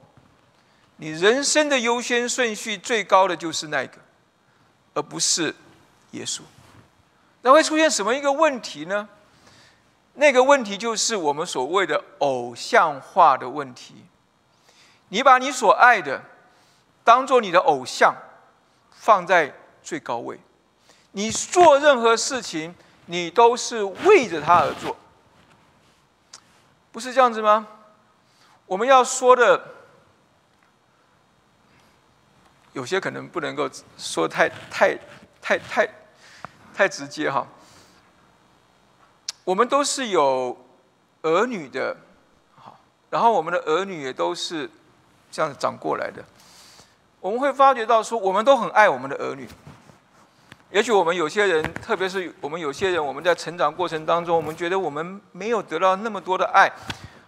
[0.98, 3.98] 你人生的优先顺序最高的就是那个，
[4.94, 5.52] 而不是
[6.12, 6.42] 耶稣。
[7.42, 9.08] 那会出现什么一个问题呢？
[10.14, 14.04] 那个问题就是我们所谓的偶像化的问题。
[15.08, 16.22] 你把你所爱的
[17.02, 18.14] 当做你的偶像，
[18.90, 20.38] 放在最高位，
[21.12, 22.74] 你做任何事情，
[23.06, 24.96] 你都是为着他而做，
[26.92, 27.66] 不是这样子吗？
[28.66, 29.68] 我们要说的
[32.72, 34.96] 有些可能不能够说太太
[35.40, 35.88] 太太。
[36.74, 37.46] 太直接哈，
[39.44, 40.56] 我们都是有
[41.22, 41.96] 儿女的，
[42.56, 42.76] 好，
[43.10, 44.70] 然后我们的儿女也都是
[45.30, 46.24] 这样长过来的。
[47.20, 49.48] 我们会发觉到说，我们都很爱我们的儿女。
[50.70, 56.72] 也许我们有些人，特别是我们有些人，我们在成长过程当中，我们觉得我们没有得到那么多的爱，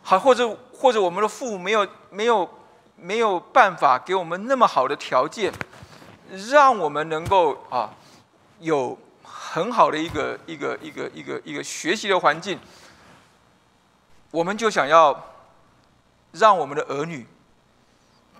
[0.02, 2.48] 好，或者或者我们的父母没有没有
[2.96, 5.52] 没有办法给我们那么好的条件，
[6.50, 7.90] 让我们能够啊
[8.60, 8.98] 有。
[9.54, 12.58] 很好的一个一个一个一个一个学习的环境，
[14.32, 15.32] 我们就想要
[16.32, 17.24] 让我们的儿女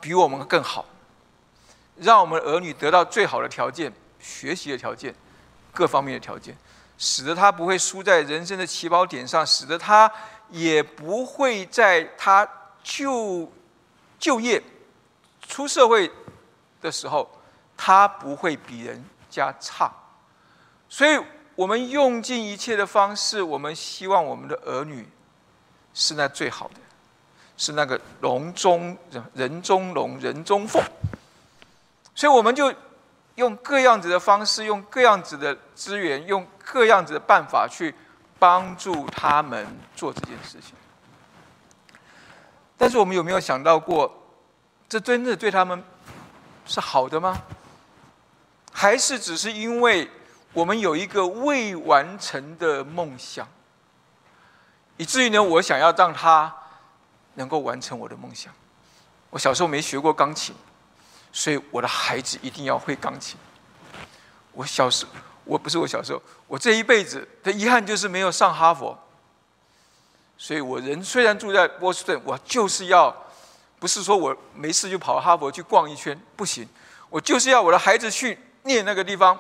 [0.00, 0.84] 比我们更好，
[1.98, 5.14] 让我们的儿女得到最好的条件，学习的条件，
[5.72, 6.58] 各方面的条件，
[6.98, 10.10] 使得他不会输在人生的起跑点上，使得他
[10.50, 12.44] 也不会在他
[12.82, 13.48] 就
[14.18, 14.60] 就业
[15.46, 16.10] 出社会
[16.80, 17.30] 的时候，
[17.76, 19.92] 他不会比人家差。
[20.88, 21.18] 所以
[21.56, 25.08] 我们用尽一切的方式，我们希望我们的儿女
[25.92, 26.74] 是那最好的，
[27.56, 30.82] 是那个龙中人人中龙，人中凤。
[32.14, 32.72] 所以我们就
[33.36, 37.92] 用各样子的方式，用各样子的资源，用各样子的办法去
[38.38, 39.66] 帮助他们
[39.96, 40.74] 做这件事情。
[42.76, 44.12] 但是我们有没有想到过，
[44.88, 45.82] 这真的对他们
[46.66, 47.36] 是好的吗？
[48.72, 50.08] 还是只是因为？
[50.54, 53.46] 我们有一个未完成的梦想，
[54.96, 56.54] 以至于呢，我想要让他
[57.34, 58.54] 能够完成我的梦想。
[59.30, 60.54] 我小时候没学过钢琴，
[61.32, 63.36] 所以我的孩子一定要会钢琴。
[64.52, 65.04] 我小时，
[65.42, 68.96] 我不是我小时候，我这一辈子的遗憾就是没有上哈佛。
[70.38, 73.12] 所以我人虽然住在波士顿，我就是要，
[73.80, 76.68] 不是说我没事就跑哈佛去逛一圈，不行，
[77.10, 79.36] 我就是要我的孩子去念那个地方。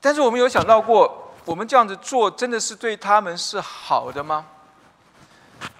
[0.00, 4.46] 但是我们有想到过，我们这样子做真的是对他们是好的吗？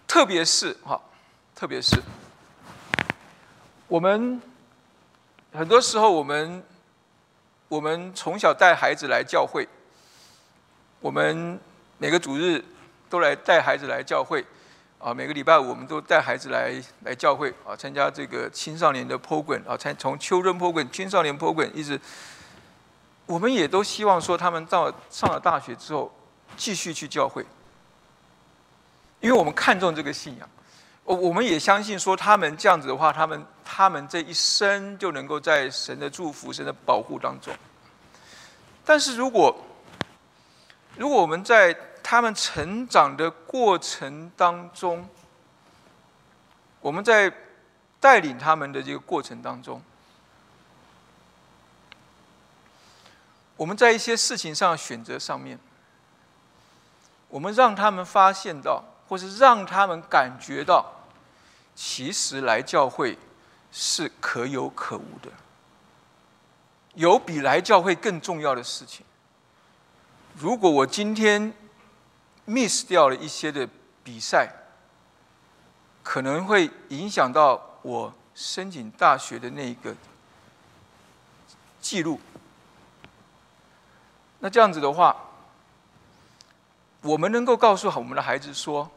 [0.07, 1.00] 特别是哈，
[1.54, 1.96] 特别是
[3.87, 4.40] 我们
[5.52, 6.64] 很多时候，我们
[7.68, 9.68] 我们从小带孩子来教会，
[11.00, 11.61] 我们
[11.98, 12.64] 每个主日
[13.09, 14.44] 都来带孩子来教会。
[14.98, 22.00] 啊，每个礼拜我们都带孩子来来教会啊，参加这个青少年的 program 啊，参从 children program 青少年 program 一直，
[23.29, 26.11] 我们也都希望说他们到上了大学之后
[26.57, 27.45] 继续去教会，
[29.21, 30.49] 因为我们看重这个信仰，
[31.05, 37.55] 我我们也相信说他们这样子的话，他们他们这一生就能够在神的祝福、神的保护当中。
[38.83, 39.55] 但是如果
[40.97, 45.07] 如果我们在他们成长的过程当中，
[46.81, 47.31] 我们在
[48.01, 49.83] 带领他们的这个过程当中，
[53.59, 55.59] 我们在一些事情上选择上面，
[57.29, 60.87] 我们让他们发现到，或是让他们感觉到，
[61.75, 63.18] 其实来教会
[63.73, 65.31] 是可有可无的，
[66.94, 69.05] 有比来教会更重要的事情。
[70.37, 71.53] 如果我今天
[72.47, 73.68] ，miss 掉了一些的
[74.05, 74.49] 比赛，
[76.05, 79.97] 可能会影响到我申请大学的那一个
[81.81, 82.21] 记录。
[84.40, 85.16] 那这样子的话，
[87.03, 88.90] 我们能够告诉好我们的孩子说，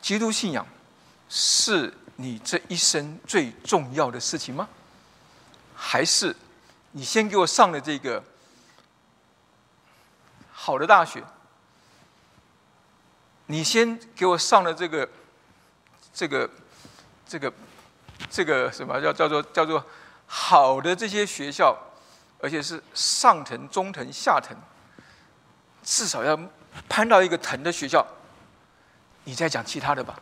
[0.00, 0.66] 基督信仰
[1.28, 4.68] 是你这一生最重要的事情吗？
[5.74, 6.34] 还是
[6.92, 8.24] 你先给我上了这个
[10.52, 11.22] 好的大学？
[13.46, 15.08] 你先给我上了这个，
[16.12, 16.50] 这个，
[17.26, 17.52] 这个，
[18.28, 19.84] 这个什么叫叫做叫做
[20.26, 21.74] 好的这些学校，
[22.40, 24.56] 而且是上腾、中腾、下腾，
[25.82, 26.38] 至少要
[26.88, 28.06] 攀到一个腾的学校，
[29.24, 30.18] 你再讲其他的吧。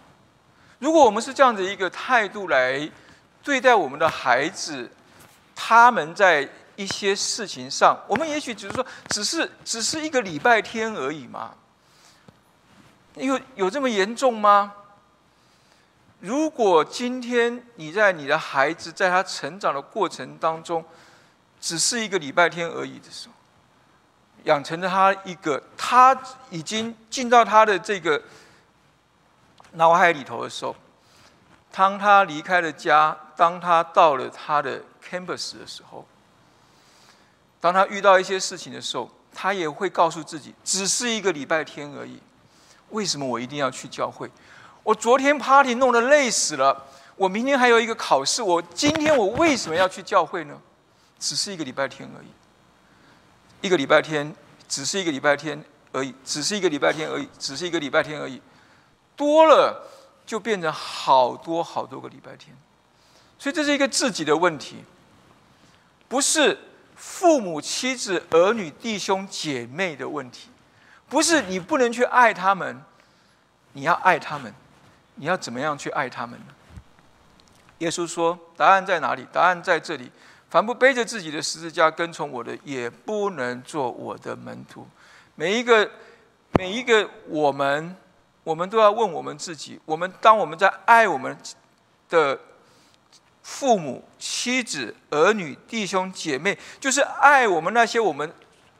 [0.79, 2.90] 如果我们是这样的一个态度来
[3.42, 4.90] 对待我们的孩子，
[5.55, 11.55] 他们在一些事情上，我们也许只是说，只是只是一个礼拜天而已嘛。
[13.14, 14.74] 有有这么严重吗？
[16.20, 20.85] 如果今天你在你的孩子在他成长的过程当中，
[21.66, 23.35] 只是一个礼拜天而已的时候，
[24.44, 26.16] 养成了他一个他
[26.48, 28.22] 已经进到他的这个
[29.72, 30.76] 脑海里头的时候，
[31.72, 36.07] 当他离开了家，当他到了他的 campus 的时候，
[37.61, 42.20] 当他遇到一些事情的时候，他也会告诉自己，只是一个礼拜天而已。
[42.90, 44.31] 为什么我一定要去教会？
[44.85, 50.57] 我昨天 party 弄得累死了，我明天还有一个考试，我今天我为什么要去教会呢？
[51.18, 52.29] 只是一个礼拜天而已，
[53.66, 54.35] 一个礼拜天，
[54.68, 58.40] 只是一个礼拜天而已，只是一个礼拜天而已，只是一个礼拜天而已，
[59.16, 59.88] 多了
[60.26, 62.57] 就变成好多好多个礼拜天，
[63.38, 64.85] 所以这是一个自己的问题，
[66.09, 66.59] 不是
[66.94, 70.50] 父母、妻子、儿女、弟兄、姐妹的问题。
[71.09, 72.83] 不是你不能去爱他们，
[73.74, 74.52] 你要爱他们，
[75.14, 76.46] 你要怎么样去爱他们呢？
[77.79, 79.24] 耶稣说：“答案在哪里？
[79.33, 80.11] 答案在这里。
[80.50, 84.87] 凡不背着自己的十字架跟从我的，也不能做我的门徒。”
[85.35, 85.90] 每一个
[86.52, 87.96] 每一个我们，
[88.44, 91.37] 我们都要问我们自己：我们当我们在爱我们
[92.09, 92.38] 的
[93.42, 98.32] 父母、妻子、儿女、弟兄、姐妹，就是爱我们那些我们。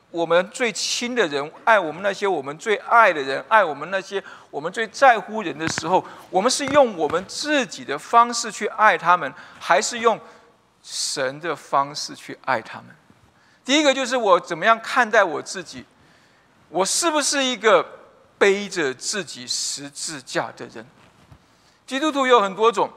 [0.09, 10.17] 我们最亲的人，爱我们那些我们最爱的人，爱我们那些我们最在乎人的时候，我们是用我们自己的方式去爱他们，还是用
[10.89, 12.87] 神的方式去爱他们？
[13.65, 15.83] 第一个就是我怎么样看待我自己，
[16.69, 17.85] 我是不是一个
[18.37, 20.85] 背着自己十字架的人？
[21.85, 22.89] 基督徒有很多种，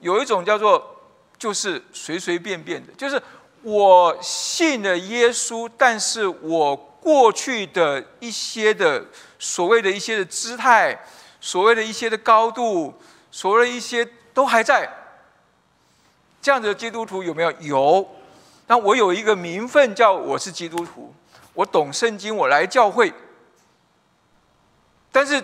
[0.00, 1.00] 有一种叫做
[1.38, 3.22] 就是随随便便的，就是。
[3.64, 9.06] 我信了耶稣，但是我过去的一些的
[9.38, 10.98] 所谓的一些的姿态，
[11.40, 12.92] 所谓的一些的高度，
[13.30, 14.92] 所谓的一些都还在。
[16.42, 17.50] 这样的基督徒有没有？
[17.60, 18.08] 有。
[18.66, 21.14] 那我有一个名分，叫我是基督徒，
[21.54, 23.14] 我懂圣经，我来教会。
[25.10, 25.42] 但是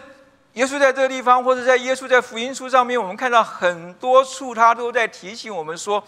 [0.54, 6.04] 耶稣在这个地方，或者在耶稣在福音书上面，我们看到很多处，他都在提醒我们说。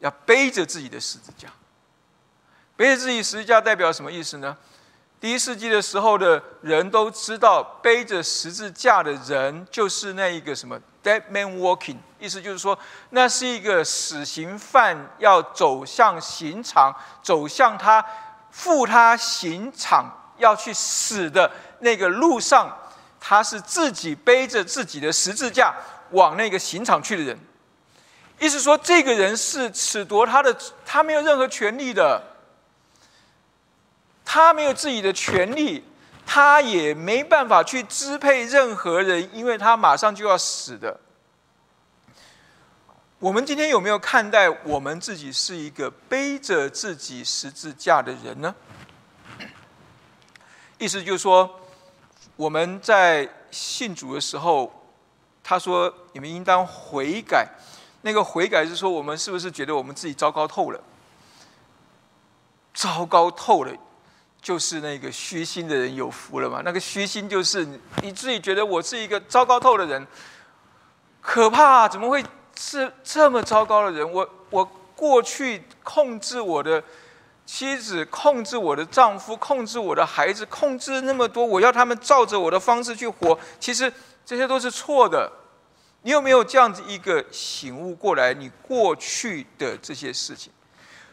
[0.00, 1.48] 要背着自己的十字架，
[2.76, 4.56] 背着自己十字架代表什么意思呢？
[5.20, 12.78] 第一世纪的时候的人都知道，背着十字架的人就是那一个什么 dead man walking，意思就是说，
[13.10, 18.04] 那是一个死刑犯要走向刑场，走向他
[18.50, 20.04] 赴他刑场
[20.36, 22.76] 要去死的那个路上，
[23.18, 25.74] 他是自己背着自己的十字架
[26.10, 27.38] 往那个刑场去的人。
[28.38, 32.22] 意思说，这个人是褫夺他的，他没有任何权利的，
[34.24, 35.82] 他没有自己的权利，
[36.30, 41.00] 他也没办法去支配任何人，因为他马上就要死的。
[43.18, 48.54] 我们今天有没有看待我们自己是一个背着自己十字架的人呢？
[50.76, 51.58] 意思就是说，
[52.36, 54.70] 我们在信主的时候，
[55.42, 57.48] 他说你们应当悔改。
[58.02, 60.80] 那个悔改是说，我们是不是觉得我们自己糟糕透了？
[62.74, 63.72] 糟糕透了，
[64.48, 66.62] 就是那个虚心的人有福了嘛？
[66.64, 67.68] 那个虚心就是
[68.02, 70.06] 你自己觉得我是一个糟糕透的人，
[71.20, 71.86] 可怕！
[71.86, 72.24] 怎么会
[72.58, 74.10] 是这么糟糕的人？
[74.10, 74.64] 我我
[74.96, 76.82] 过去控制我的
[77.44, 83.92] 妻子，控制我的丈夫，控制我的孩子，控制那么多，我要他们照着我的方式去活，其实
[84.24, 85.30] 这些都是错的。
[86.00, 88.32] 你有没有这样子一个醒悟过来？
[88.32, 90.50] 你过去的这些事情，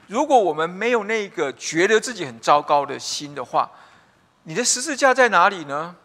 [0.07, 3.69] 如果我们没有那个觉得自己很糟糕的心的话，
[4.43, 5.95] 你的十字架在哪里呢？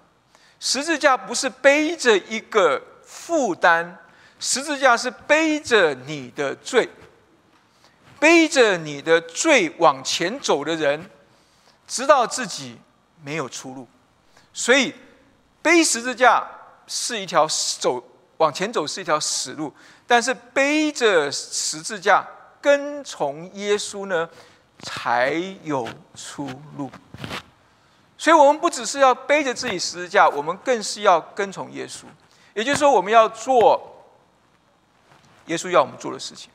[0.59, 3.97] 十字架不是背着一个负担，
[4.39, 6.89] 十字架是背着你的罪，
[8.19, 11.11] 背着你的罪往前走的人，
[11.87, 12.79] 知道自己
[13.23, 13.89] 没有出路，
[14.53, 14.95] 所以
[15.63, 16.47] 背十字架
[16.87, 17.47] 是一条
[17.79, 18.03] 走。
[18.39, 19.71] 往前走是一条死路，
[20.07, 22.27] 但是背着十字架
[22.61, 24.29] 跟从耶稣呢，
[24.81, 26.91] 才有出路。
[28.19, 32.05] 所以，我们不只是要背着自己十字架，我们更是要跟从耶稣。
[32.53, 34.05] 也就是说，我们要做
[35.47, 36.51] 耶稣要我们做的事情。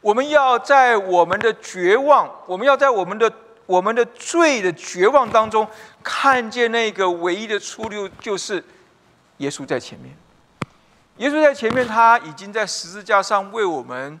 [0.00, 3.32] 我们要在我们的绝望，我们要在我们的
[3.66, 5.66] 我们的罪的绝望当中，
[6.02, 8.62] 看见那个唯一的出路，就是
[9.38, 10.16] 耶稣在前面。
[11.18, 14.20] 耶稣在前面，他已经在十字架上为我们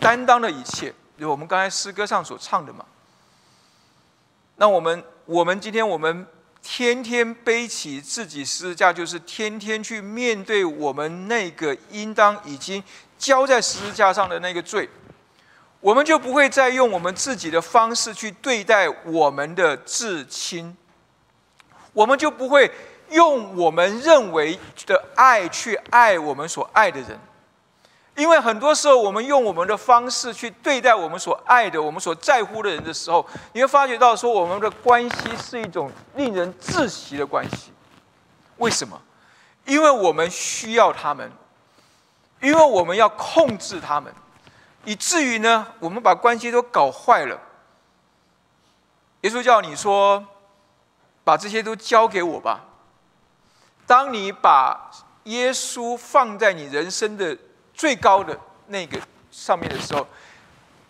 [0.00, 2.84] 担当了一切，就我们刚才诗歌上所唱的嘛。
[4.56, 6.26] 那我们，我们今天我们
[6.62, 12.82] 天天背起自己十字架，就是天天去面对我们那个应当已经
[13.18, 14.88] 交在十字架上的那个罪，
[15.80, 20.76] 我们就不会再用我们自己的方式去对待我们的至亲，
[21.92, 22.70] 我们就不会。
[23.10, 27.20] 用我们认为的爱去爱我们所爱的人，
[28.16, 37.72] 因为很多时候我们用我们的方式去对待我们所爱的、我们所在乎的人的时候，你会发觉到说我们的关系是一种令人窒息的关系。
[38.58, 39.00] 为什么？
[39.64, 41.30] 因为我们需要他们，
[42.40, 44.12] 因为我们要控制他们，
[44.84, 47.40] 以至于呢，我们把关系都搞坏了。
[49.22, 50.24] 耶稣叫你说，
[51.24, 52.60] 把这些都交给我吧。
[53.86, 54.90] 当你把
[55.24, 57.36] 耶稣放在你人生的
[57.74, 60.06] 最高的那个上面的时候，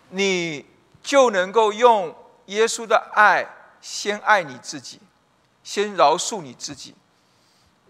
[0.09, 0.65] 你
[1.01, 3.45] 就能够用耶稣的爱
[3.81, 4.99] 先爱你自己，
[5.63, 6.95] 先饶恕你自己，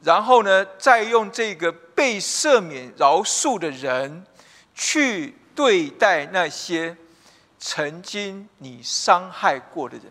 [0.02, 4.26] 然后呢，再用这个被赦免饶恕的人
[4.74, 6.98] 去对待那些
[7.60, 10.06] 曾经你伤害过的人，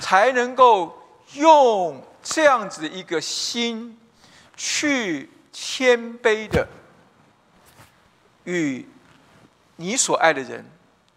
[0.00, 0.96] 才能够
[1.34, 2.04] 用。
[2.24, 3.98] 这样子一个心，
[4.56, 6.68] 去谦卑的
[8.44, 8.88] 与
[9.76, 10.64] 你所爱的人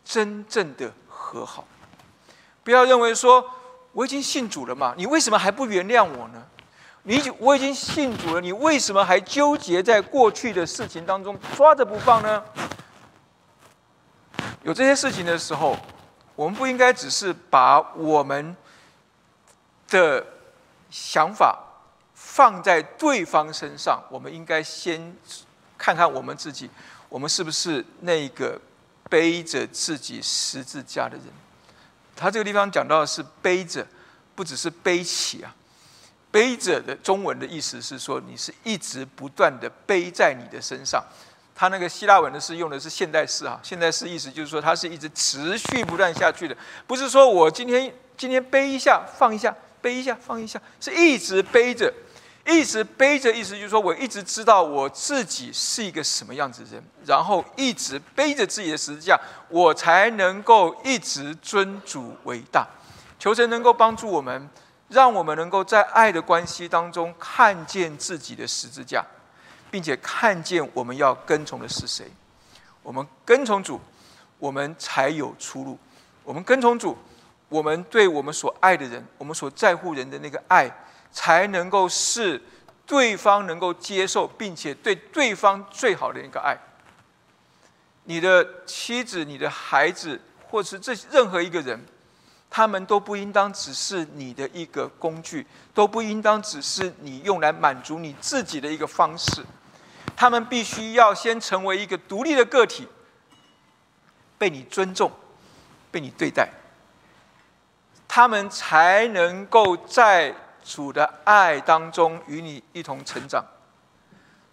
[0.04, 1.66] 真正的和好，
[2.64, 3.50] 不要认为说
[3.92, 6.46] 我已经信主了嘛，你为什么还不原谅我呢？
[7.04, 12.44] 你我已经信主了，你为什么还纠结在过去的事情当中抓着不放呢？
[14.64, 15.78] 有这些事情的时候，
[16.36, 18.56] 我们不应该只是把我们
[19.90, 20.26] 的。
[20.92, 21.60] 想法
[22.14, 25.14] 放在对方身上，我们应该先
[25.78, 26.70] 看看我们自己，
[27.16, 28.60] 我们是不是那个
[29.10, 31.24] 背着自己十字架的人？
[32.14, 33.88] 他这个地方讲到的是背着，
[34.36, 35.56] 不只是背起啊。
[36.30, 41.02] 背着的中文的意思是说，你是一直不断的背在你的身上。
[41.56, 49.56] 他那个希腊文的是用的是现代式啊，现代式意思就是说，它是一直持续不断下去的，不是说我今天今天背一下放一下。
[49.82, 51.94] 背一下，放一下，是一直背着，
[52.46, 53.32] 一直背着。
[53.32, 59.20] 意思就是说，我一直知道我自己是一个什么样子的人，然后一直背着自己的十字架，
[59.50, 62.68] 我才能够一直尊主为大。
[63.18, 64.50] 求神能够帮助我们，
[64.90, 69.04] 让我们能够在爱的关系当中看见自己的十字架，
[69.70, 72.12] 并且看见我们要跟从的是谁。
[72.84, 73.80] 我们跟从主，
[74.40, 75.78] 我们才有出路。
[76.24, 76.98] 我们跟从主。
[77.48, 80.70] 我们对我们所爱的人，我们所在乎人的那个爱，
[81.16, 82.42] 才能够是
[82.86, 86.58] 对方能够接受，并且对对方最好的一个爱。
[88.04, 91.80] 你的妻子、你的孩子，或是这任何一个人，
[92.50, 99.42] 他们都不应当只是你的一个工具，都不应当只是你用来满足你自己的一个方式。
[100.18, 102.88] 他们必须要先成为一个独立的个体，
[104.38, 105.10] 被你尊重，
[105.92, 106.50] 被你对待，
[108.06, 110.36] 他们才能够在
[110.66, 113.46] 主的爱当中与你一同成长。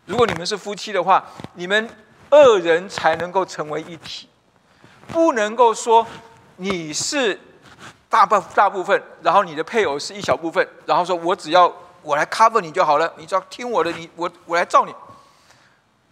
[0.04, 1.88] 如果你们是夫妻的话，你们。
[2.34, 4.26] 二人才能够成为一体，
[5.08, 6.06] 不能够说
[6.56, 7.38] 你是
[8.08, 14.94] 大部大部分，然后你的配偶是一小部分，然后说我只要我来 cover 你就好了，你只要听我的，你我我来照你。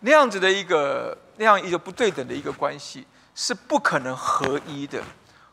[0.01, 5.03] 那样子的一个那样一个不对等的一个关系是不可能合一的。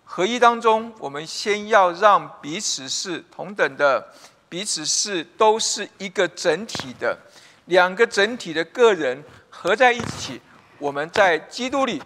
[0.03, 4.05] 合一当中，我们先要让彼此是同等的，
[4.49, 7.17] 彼此是都是一个整体的，
[7.65, 10.41] 两个整体的个人合在一起。
[10.79, 12.01] 我们在基督里，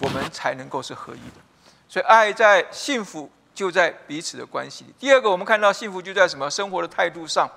[0.00, 1.42] 我们才能够是合一的。
[1.88, 4.94] 所以，爱在幸福就在彼此的关系里。
[4.98, 7.50] 第二个，我们看到幸福就在什么生活的态度上。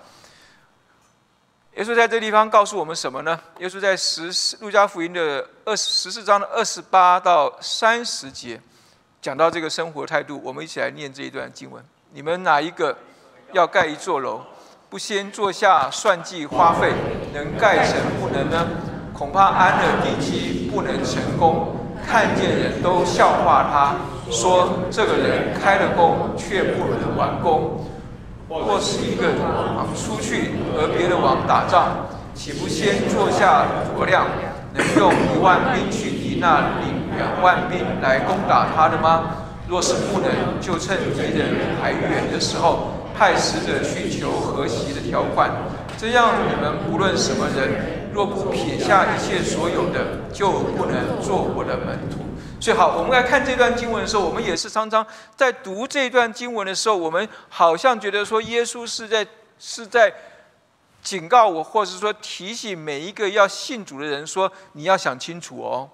[1.75, 3.39] 耶稣在这地方告诉我们什么呢？
[3.59, 8.59] 耶稣在十四路加福音的二十十四章的二十八到三十节，
[9.21, 10.41] 讲到这个生活态度。
[10.43, 12.97] 我们一起来念这一段经文：你们哪一个
[13.53, 14.41] 要盖一座楼，
[14.89, 16.91] 不先坐下算计花费，
[17.33, 18.67] 能盖成不能呢？
[19.13, 21.75] 恐怕安了地基不能成功，
[22.05, 23.95] 看见人都笑话他，
[24.31, 27.83] 说这个人开了工却不能完工。
[28.49, 29.27] 或是一个
[29.75, 34.25] 王出去和别的王打仗，岂不先坐下酌量，
[34.73, 39.23] 能用一万兵去敌那领两万兵来攻打他的吗？
[39.67, 40.29] 若是不能，
[40.61, 45.51] 就趁敌人还远的时候，派使者去求和谐的条款。
[45.97, 52.19] 这样，你们不论什么人，若不撇下一切所有的，就不能做我的门徒。
[52.59, 55.05] 所以，好，我们来看这段经文的时候，我们也是常常
[55.35, 59.25] 在读这段经文的时候，我们好像觉得说，耶稣是在
[59.57, 60.13] 是在
[61.01, 65.89] 警告我，或是说提醒每一个要信主的人说，你要想清楚哦，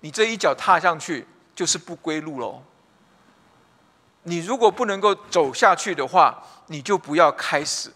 [0.00, 2.62] 你这一脚踏上去就是不归路喽。
[4.24, 7.92] 你如果不能够走下去的话，你就不要开始。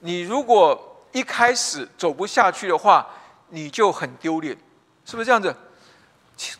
[0.00, 3.06] 你如果一开始走不下去的话，
[3.48, 4.56] 你就很丢脸，
[5.04, 5.54] 是不是这样子？
[6.36, 6.56] 其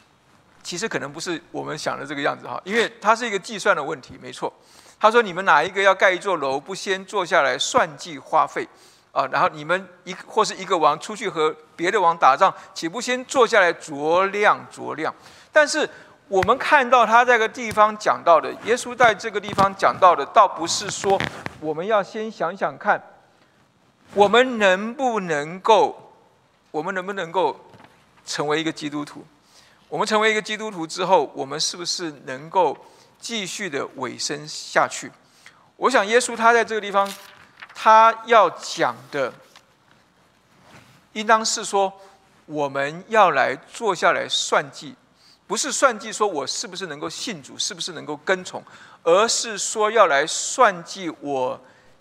[0.62, 4.53] 其实可能不是我们想的这个样子哈，因为它是一个计算的问题，没错。
[5.01, 8.66] 他说：“你们哪一个要盖一座楼，不先坐下来算计花费
[9.12, 9.25] 啊？
[9.31, 15.14] 然后你们一或是一个王出去和别的王打仗，岂不先坐下来酌量酌量？
[15.53, 15.89] 但是
[16.29, 21.18] 我们看到他这个地方讲到的，耶稣在这个地方讲到的，倒不是说
[21.61, 23.03] 我们要先想想看。”
[24.14, 26.14] 我们能不能够？
[26.70, 27.59] 我们能不能够
[28.24, 29.22] 成为一个基督徒？
[29.89, 32.76] 我们成为一个基督徒之后，我们是不是能够
[33.18, 35.12] 继续的委身下去？
[35.76, 37.11] 我想，耶稣他在这个地方，
[37.74, 39.33] 他要讲的，
[41.12, 41.93] 应当是说，
[42.47, 44.95] 我们要来坐下来算计，
[45.49, 48.63] 不是算计说我是不是能够信主，是不是能够跟从，
[49.03, 51.61] 而是说要来算计我。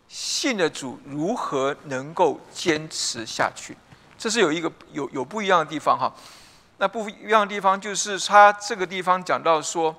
[0.09, 3.75] 信的主如何能够坚持下去？
[4.17, 6.09] 这是有一个有有不一样的地方哈。
[6.77, 9.93] 那不一样的地方就是他这个地方讲到说，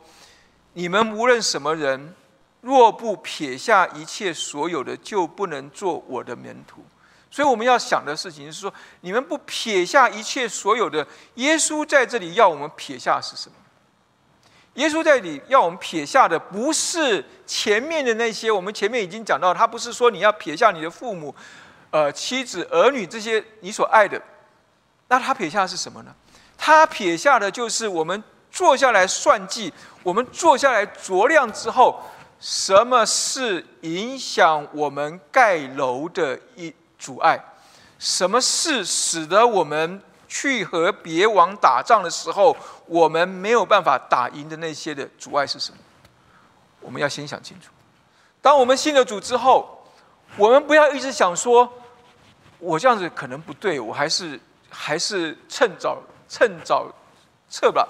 [0.72, 2.14] 你们无论什么人，
[2.62, 6.82] 若不撇下一切所有的，就不能做我的门徒。
[7.30, 8.72] 所以我们要想的事情是说，
[9.02, 13.54] 你们不撇下一切所有的，耶稣在这里要我们撇下是什么？
[14.74, 18.50] 耶稣在这里要我们撇下的，不是前面的那些。
[18.50, 21.34] 我们前面已经讲到，他不是说你要撇下你的父母、
[21.90, 24.20] 呃妻子、儿女这些你所爱的。
[25.08, 26.14] 那他撇下是什么呢？
[26.56, 29.72] 他撇下的就是我们坐下来算计，
[30.02, 32.00] 我们坐下来酌量之后，
[32.38, 37.42] 什么是影响我们盖楼的一阻碍？
[37.98, 40.02] 什么事使得我们？
[40.30, 45.78] 去和别王打仗的时候，我们没有办法打赢的那些的阻碍是什么？
[46.82, 47.70] 我们要先想清楚。
[48.42, 49.88] 当我们信了主之后，
[50.36, 51.72] 我们不要一直想说，
[52.58, 54.38] 我这样子可能不对，我还是
[54.68, 55.96] 还是趁早
[56.28, 56.94] 趁早
[57.48, 57.88] 撤吧，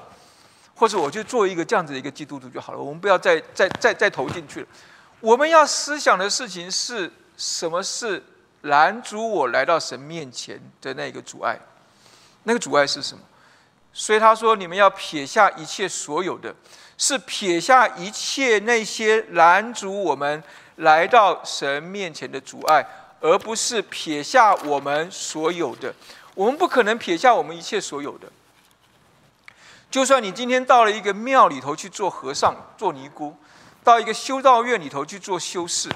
[0.76, 2.78] 或者我就做一个这样子的一个基督徒就好了。
[2.78, 4.66] 我们不要再再再再投进去了。
[5.18, 7.82] 我们要思想的事情是什么？
[7.82, 8.22] 是
[8.62, 11.58] 拦阻我来到神面前的那个阻碍。
[12.44, 13.22] 那个阻碍是什么？
[13.92, 16.54] 所以他说：“你们要撇下一切所有的，
[16.96, 20.42] 是撇下一切那些拦阻我们
[20.76, 22.86] 来到神面前的阻碍，
[23.20, 25.92] 而不是撇下我们所有的。
[26.34, 28.28] 我们不可能撇下我们一切所有的。
[29.90, 33.34] 就算你今天到了一个庙里头去做和尚、做尼姑，
[33.82, 35.88] 到一个修道院里头去做修士，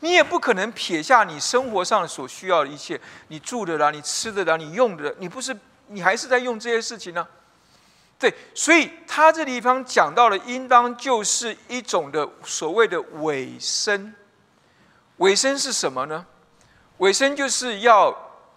[0.00, 5.56] 你也不可能撇下你生活上所需要的一切，你住的啦，你吃的啦，你用的，你不是
[5.88, 7.26] 你还是在用这些事情呢？
[8.18, 14.14] 对，所以他这地方讲到了，应当就是一种的所谓的尾声。
[15.16, 16.26] 尾声是什么呢？
[16.98, 18.14] 尾声就是要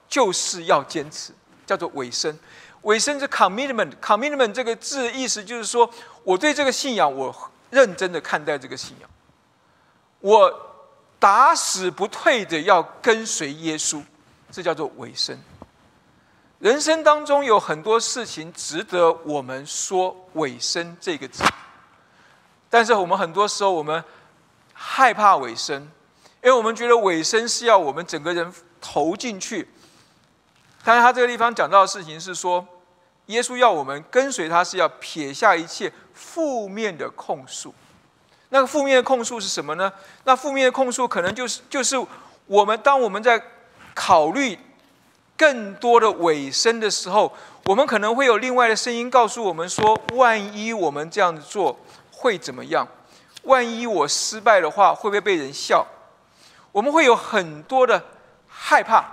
[0.07, 1.33] 就是要坚持，
[1.65, 2.37] 叫做尾声。
[2.81, 5.89] 尾声是 commitment，commitment 这个字意思就是说，
[6.23, 9.09] 我对这个信仰，我认真的看待这个信仰，
[10.19, 10.72] 我
[11.23, 14.03] 打死不退的要跟随耶稣，
[14.51, 15.39] 这叫做尾声。
[16.59, 21.41] 人生当中有很多事情值得我们说尾声这个字，
[22.69, 24.03] 但是我们很多时候我们
[24.73, 25.81] 害怕尾声，
[26.43, 29.69] 因为我们觉得尾声是要我们整个人投进去。
[30.83, 32.67] 但是他这个地方讲到的事情是说。
[33.27, 37.73] 耶稣要我们跟随他，是要撇下一切负面的控诉。
[38.53, 39.91] 那个负面的控诉是什么呢？
[40.25, 41.97] 那负面的控诉可能就是就是
[42.45, 43.41] 我们当我们在
[43.95, 44.55] 考虑
[45.35, 47.33] 更多的尾声的时候，
[47.65, 51.79] 我们可能会有另外的声音告诉我们说：万一我们这样子做
[52.11, 52.87] 会怎么样？
[53.41, 55.83] 万一我失败的话，会不会被人笑？
[56.71, 58.03] 我们会有很多的
[58.47, 59.03] 害怕。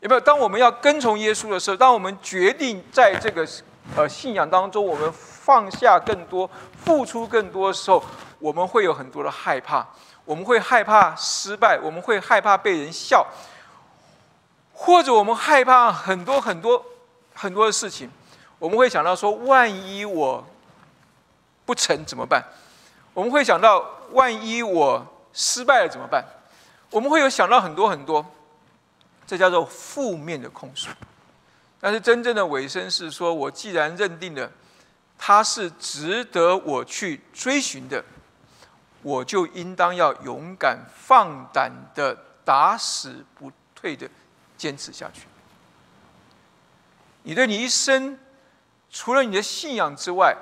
[0.00, 0.20] 有没有？
[0.20, 3.46] 当我们要跟从耶稣的时候，当我们决定在这个
[3.94, 6.50] 呃信仰当中，我们放下更多、
[6.84, 8.02] 付出更多的时候，
[8.38, 9.86] 我们会有很多的害怕。
[10.24, 13.26] 我们会害怕失败，我们会害怕被人笑，
[14.72, 16.84] 或者我们害怕很多很多
[17.34, 18.10] 很多的事情。
[18.58, 20.44] 我们会想到说：万一我
[21.66, 22.42] 不成怎么办？
[23.12, 26.24] 我们会想到：万一我失败了怎么办？
[26.90, 28.24] 我们会有想到很多很多。
[29.26, 30.90] 这叫做负面的控诉，
[31.80, 34.50] 但是真正的尾声是说：我既然认定了
[35.16, 38.04] 他是值得我去追寻的，
[39.04, 44.10] 我就应当要勇敢放胆的打死不退的
[44.56, 45.28] 坚持下去。
[47.22, 48.18] 你对你一生，
[48.90, 50.36] 除了你的信仰之外，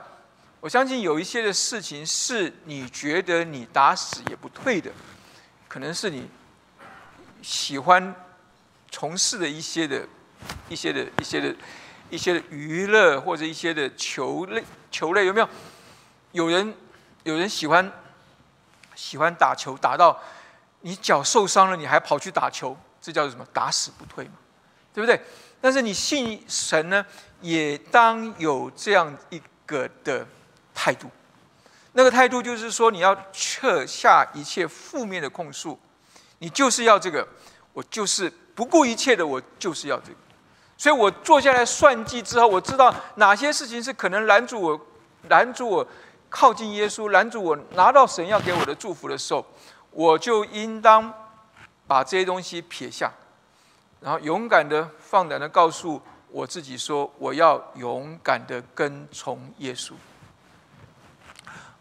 [0.60, 4.90] 我相信有一些的事情是你觉得你打死也不退的，
[5.68, 6.30] 可能是你
[7.42, 8.14] 喜欢。
[8.94, 10.06] 从事的一些的、
[10.68, 11.56] 一些的、一些的、
[12.10, 15.48] 一些的娱乐或者一些的球类、球类有没有？
[16.32, 16.74] 有人
[17.24, 17.90] 有人喜欢
[18.94, 20.18] 喜欢打球，打到
[20.80, 23.46] 你脚受伤了，你还跑去打球，这叫做什么？
[23.52, 24.32] 打死不退嘛，
[24.94, 25.20] 对不对？
[25.60, 27.04] 但是你信神呢，
[27.40, 30.26] 也当有这样一个的
[30.74, 31.10] 态度。
[31.92, 35.78] 那个态度就是说，你要撤下一切负面的控诉，
[36.38, 37.26] 你就是要这个，
[37.72, 38.32] 我就是。
[38.54, 40.18] 不顾一切的，我就是要这个，
[40.76, 44.78] 所以我坐下来算计之后，我知道哪些事情是可能拦住我、
[45.30, 45.88] 拦住我
[46.32, 49.44] 靠近耶稣、拦住我拿到神要给我的祝福的时候，
[49.90, 51.12] 我就应当
[51.86, 53.12] 把这些东西撇下，
[54.00, 59.92] 然后勇敢的、放胆的告诉我自己说：我要勇敢的跟从耶稣。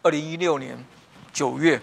[0.02, 0.84] 二零一六年
[1.32, 1.80] 九月，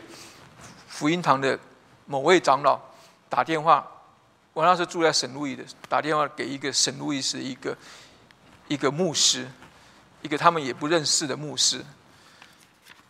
[0.87, 1.57] 福音堂的
[2.05, 2.79] 某位长老
[3.27, 3.85] 打电话。
[4.53, 7.75] 我那时候住在圣路易的，打电话给一个圣路易斯一个
[8.67, 9.47] 一个牧师，
[10.21, 11.83] 一个他们也不认识的牧师，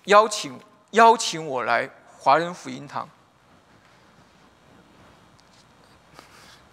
[0.10, 0.60] 邀请
[0.92, 3.08] 邀请我来华人福音堂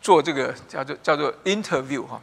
[0.01, 2.21] 做这个叫做叫做 interview 哈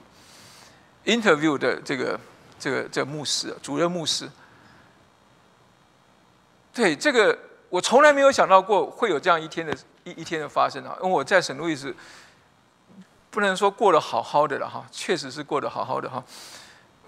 [1.06, 2.20] ，interview 的这个
[2.60, 4.30] 这个这个牧师主任牧师，
[6.74, 7.38] 对这个
[7.70, 11.96] 我从来没有想到过会有这样一天的一一天的发生啊，因为我在圣路易斯。
[13.30, 16.24] 不能说过得好好的了哈，确实是过得好好的哈。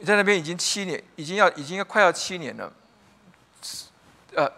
[0.04, 2.74] 在那边已经七年，已经要已经要快要七年了。
[4.36, 4.52] 呃，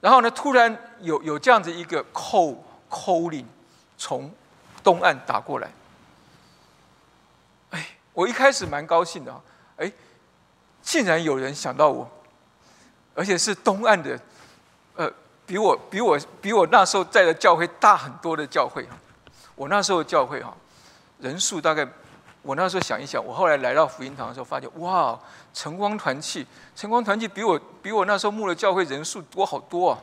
[0.00, 3.46] 然后呢，突然有有这样子一个扣扣令
[3.96, 4.32] 从
[4.82, 5.70] 东岸打过来。
[7.70, 9.40] 哎，我一开始蛮高兴的，
[9.76, 9.92] 哎，
[10.82, 12.10] 竟然有人想到我，
[13.14, 14.18] 而且是东岸的，
[14.96, 15.12] 呃，
[15.46, 18.88] 比我比我比我那时候在的教会大很多的教会
[19.54, 20.56] 我那时候教会哈，
[21.18, 21.86] 人数大概，
[22.42, 25.18] 我那时候想一想，我后来来到福音堂的时候，发现哇，
[25.52, 29.98] 晨光团契，晨光团契比我比我那时候牧的教会人数多好多啊！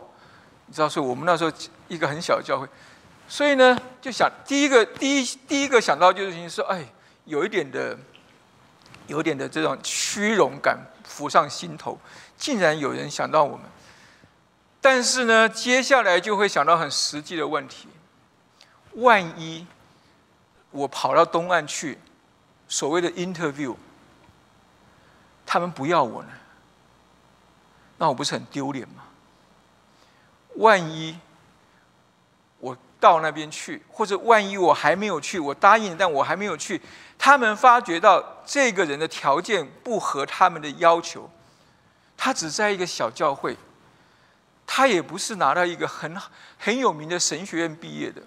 [0.67, 1.51] 你知道，所以我们那时候
[1.87, 2.67] 一个很小的教会，
[3.27, 6.85] 所以呢，就想第一个第一第一个想到就是说，哎，
[7.25, 7.97] 有一点的，
[9.07, 11.97] 有点的这种虚荣感浮上心头，
[12.37, 13.61] 竟然有人想到我们，
[14.79, 17.87] 但是呢，接下来就会想到很实际的问题：
[18.93, 19.65] 万一
[20.69, 21.97] 我跑到东岸去，
[22.67, 23.75] 所谓的 interview，
[25.45, 26.29] 他们不要我呢？
[27.97, 29.03] 那我不是很丢脸吗？
[30.55, 31.17] 万一
[32.59, 36.81] 我到那边去，或者万一我还没有去，我答应但我还没有去，
[37.17, 41.29] 他们发觉到这个人的条件不合他们的要求，
[42.15, 43.55] 他只在一个小教会，
[44.65, 46.15] 他也不是拿到一个很
[46.57, 48.21] 很有名的神学院毕业的，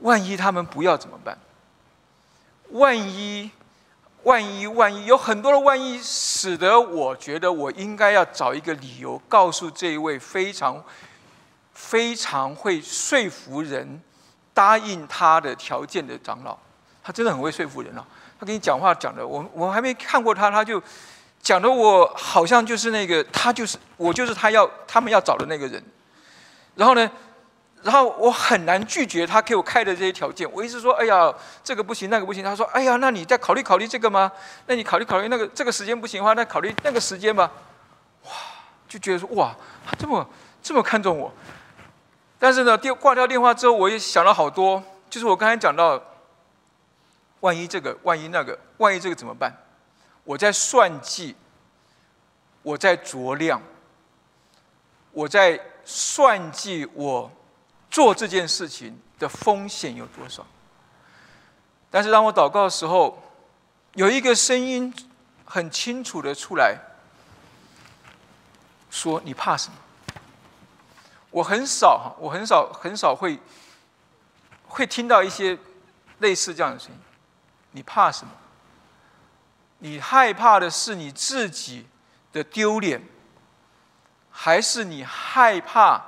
[0.00, 1.38] 万一他们不要怎么办？
[2.70, 3.50] 万一？
[4.24, 10.84] 万一万一有很多的万一，使得我觉得我应该要找一个理由，告诉这一位非常
[11.72, 14.02] 非常会说服人
[14.52, 16.58] 答应他的条件的长老，
[17.02, 18.04] 他真的很会说服人啊！
[18.38, 20.82] 他跟你讲话讲的，我我还没看过他，他就
[21.40, 25.82] 讲的我好像就是那个他就是我就是他要他们要找的那个人，
[26.74, 27.08] 然后呢？
[27.82, 30.50] 然后我很难拒绝他给我开的这些条件。
[30.52, 34.30] 我一直说：“哎呀，这个不行，那个不行。”他说：“哎呀，那你再考虑考虑这个吗？
[34.66, 37.50] 那你考虑考虑那个这个时间不行的话，那考虑那个时间吧。”
[38.26, 38.30] 哇，
[38.88, 39.54] 就觉得说：“哇，
[39.86, 40.28] 他这么
[40.62, 41.32] 这么看重我。”
[42.38, 44.82] 但是呢，电挂掉电话之后，我也想了好多。
[45.08, 46.02] 就是我刚才讲到，
[47.40, 49.52] 万一这个，万一那个，万一这个怎么办？
[50.24, 51.34] 我在算计，
[52.62, 53.62] 我在酌量，
[55.12, 57.30] 我在算计我。
[57.90, 60.46] 做这件事情的风险有多少？
[61.90, 63.22] 但是当我祷告的时候，
[63.94, 64.92] 有一个声音
[65.44, 66.76] 很清楚的出来，
[68.90, 69.78] 说：“你怕什么？”
[71.30, 73.38] 我很少哈，我很少很少会
[74.66, 75.58] 会听到一些
[76.18, 76.98] 类似这样的声音。
[77.70, 78.32] 你怕什么？
[79.78, 81.86] 你害怕的是你自己
[82.32, 83.02] 的丢脸，
[84.30, 86.02] 还是你害怕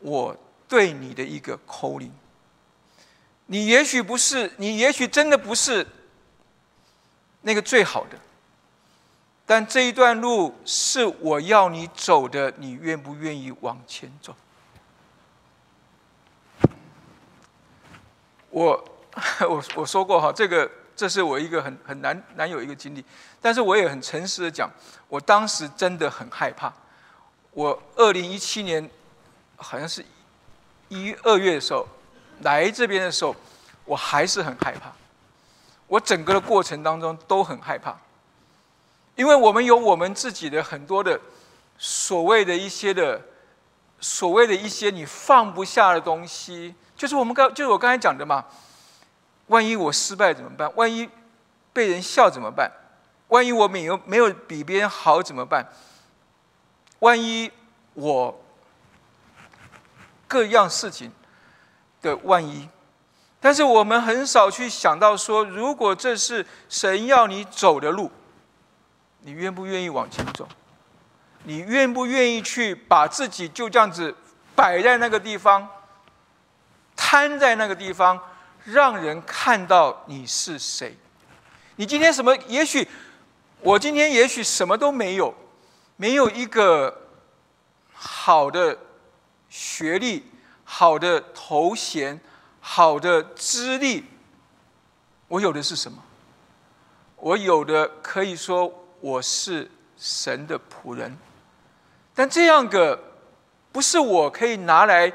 [0.00, 0.36] 我？
[0.68, 2.12] 对你的一个口令，
[3.46, 5.86] 你也许不是，你也许真的不是
[7.42, 8.18] 那个最好的，
[9.46, 14.34] 但这一段路是我要你走的，你愿不愿意往前走？
[18.50, 18.84] 我
[19.48, 23.04] 我我说过哈，这个这是我一个很很难难有一个经历，
[23.40, 24.68] 但是我也很诚实的讲，
[25.06, 26.72] 我当时真的很害怕。
[27.52, 28.90] 我二零一七年
[29.54, 30.04] 好像是。
[30.88, 31.86] 一二月的时候
[32.40, 33.34] 来这边的时候，
[33.84, 34.92] 我还是很害怕。
[35.86, 37.96] 我整个的过程当中都很害怕，
[39.14, 41.20] 因为我们有我们自己的很多的
[41.78, 43.20] 所谓的一些的
[44.00, 48.44] 所谓的一些你放不下的东西，就是我们刚就是我刚才讲的嘛。
[49.46, 50.70] 万一我失败怎么办？
[50.74, 51.08] 万一
[51.72, 52.70] 被人笑怎么办？
[53.28, 55.68] 万一我没有没有比别人好怎么办？
[56.98, 57.50] 万一
[57.94, 58.42] 我……
[60.28, 61.12] 各样事情
[62.02, 62.68] 的万一，
[63.40, 68.10] 但是我们很少去想到说，如果这是神要你走的路，
[69.20, 70.48] 你愿不愿意往前走？
[71.44, 74.14] 你愿不愿意去把自己就这样子
[74.56, 75.68] 摆在那个地方，
[76.96, 78.20] 摊在那个地方，
[78.64, 80.96] 让人看到你是谁？
[81.76, 82.36] 你今天什么？
[82.48, 82.88] 也许
[83.60, 85.32] 我今天也许什么都没有，
[85.96, 87.02] 没有一个
[87.94, 88.76] 好的。
[89.56, 90.22] 学历
[90.64, 92.20] 好的头衔，
[92.60, 94.04] 好的资历，
[95.28, 96.02] 我有的是什么？
[97.16, 101.16] 我有的可以说我是神的仆人，
[102.14, 103.02] 但这样个
[103.72, 105.10] 不是我可以拿来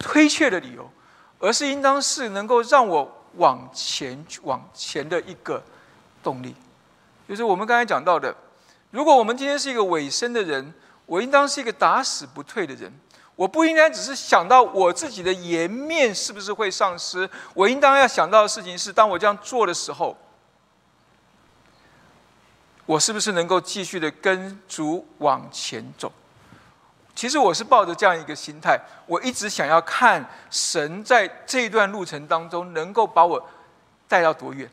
[0.00, 0.90] 推却的理由，
[1.38, 5.62] 而是应当是能够让我往前往前的一个
[6.24, 6.56] 动力。
[7.28, 8.34] 就是我们刚才讲到的，
[8.90, 10.74] 如果我们今天是一个尾声的人，
[11.06, 12.92] 我应当是一个打死不退的人。
[13.36, 20.16] 我不应该只是想到我自己的颜面是不是会丧失，我应当要想到的事情是，当我这样做的时候，
[22.86, 26.10] 我是不是能够继续的跟主往前走？
[27.14, 33.42] 其实我是抱着这样一个心态，我一直想要看神在这一段路程当中能够把我
[34.08, 34.70] 带到多远，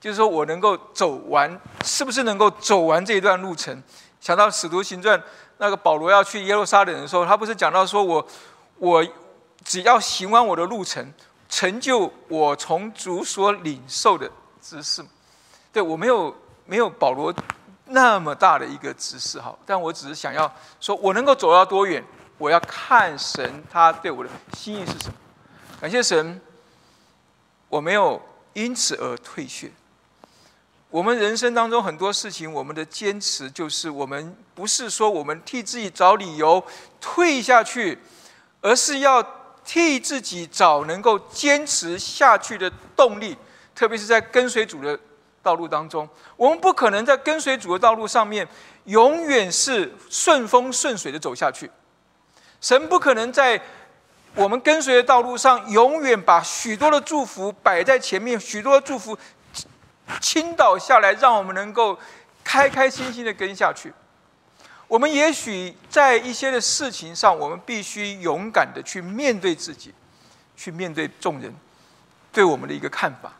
[0.00, 3.82] 就是说我能够走完，是不是能够走完这一段路程？
[4.20, 5.22] 想到使徒行传。
[5.60, 8.24] 那个保罗要去耶路撒冷的时候，他不是讲到说：“我，
[8.76, 9.04] 我
[9.64, 11.12] 只要行完我的路程，
[11.48, 14.30] 成就我从主所领受的
[14.62, 15.04] 知识。”
[15.72, 16.32] 对我没有
[16.64, 17.34] 没有保罗
[17.86, 20.48] 那么大的一个知识哈，但我只是想要
[20.80, 22.04] 说，我能够走到多远，
[22.38, 25.14] 我要看神他对我的心意是什么。
[25.80, 26.40] 感谢神，
[27.68, 29.68] 我没有因此而退却。
[30.90, 36.64] 我们人生当中很多事情，我们的坚持就是我们不是说我们替自己找理由
[36.98, 37.98] 退下去，
[38.62, 39.22] 而是要
[39.66, 43.36] 替自己找能够坚持下去的动力。
[43.74, 44.98] 特别是在跟随主的
[45.42, 48.48] 道路当中，我们不可能在跟随主的道路上面
[48.84, 51.70] 永远是顺风顺水的走下去。
[52.62, 53.60] 神不可能在
[54.34, 59.16] 我们跟随的道路上永远把许多的祝福摆在前面，许多的祝福。
[60.20, 61.98] 倾倒下来，让我们能够
[62.42, 63.92] 开开心心的跟下去。
[64.86, 69.92] 我们也许在一些的事情上，我们必须勇敢的去面对自己，
[70.56, 71.54] 去面对众人
[72.32, 73.32] 对我们的一个看法。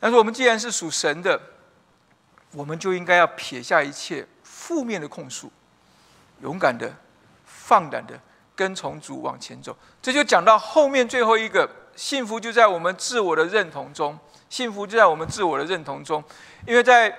[0.00, 1.40] 但是，我们既然是属神的，
[2.50, 5.48] 我们就应该要撇下一切负面的控诉，
[6.40, 6.92] 勇敢的、
[7.46, 8.18] 放胆的
[8.56, 9.76] 跟从主往前走。
[10.02, 14.18] 这就讲到后面最后一个幸福，就在我们自我的认同中。
[14.52, 16.22] 幸福就在我们自我的认同中，
[16.66, 17.10] 因为在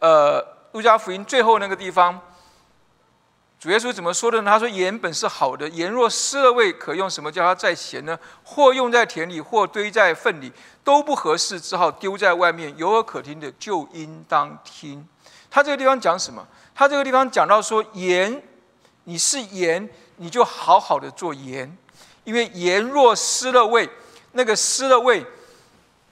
[0.00, 0.38] 呃
[0.72, 2.20] 路加福音最后那个地方，
[3.58, 4.50] 主耶稣怎么说的呢？
[4.50, 8.18] 他说：“盐本是好的，盐若失了味，可用什么叫它再咸呢？
[8.42, 10.52] 或用在田里，或堆在粪里，
[10.84, 12.76] 都不合适，只好丢在外面。
[12.76, 15.08] 有耳可听的，就应当听。”
[15.50, 16.46] 他这个地方讲什么？
[16.74, 18.42] 他这个地方讲到说：盐，
[19.04, 21.74] 你是盐，你就好好的做盐，
[22.24, 23.88] 因为盐若失了味，
[24.32, 25.24] 那个失了味。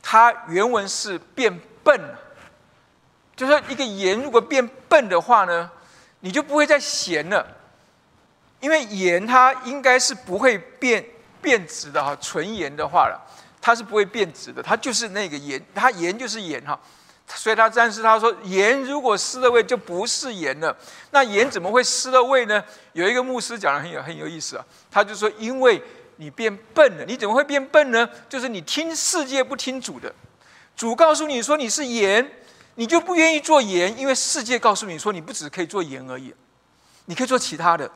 [0.02, 2.00] 它原文是变笨，
[3.36, 5.70] 就是一个盐如果变笨的话呢，
[6.20, 7.46] 你就不会再咸了，
[8.60, 11.02] 因为盐它应该是不会变
[11.40, 13.18] 变质的哈，纯盐的话了，
[13.60, 16.78] 它是不会变质的，它就是那个盐，它盐就是盐哈，
[17.26, 20.76] 所以他但是他说盐如果失了味就不是盐了，
[21.12, 22.62] 那盐怎么会失了味呢？
[22.92, 25.82] 有一个牧师讲的很有很有意思啊，他就说因为。
[26.22, 28.08] 你变笨了，你怎么会变笨呢？
[28.28, 30.14] 就是你听世界不听主的，
[30.76, 32.30] 主告诉你说你是盐，
[32.76, 36.32] 你就不愿意做盐，因为世界告诉你说你不只可以做盐而已，
[37.06, 37.90] 你可以做其他的，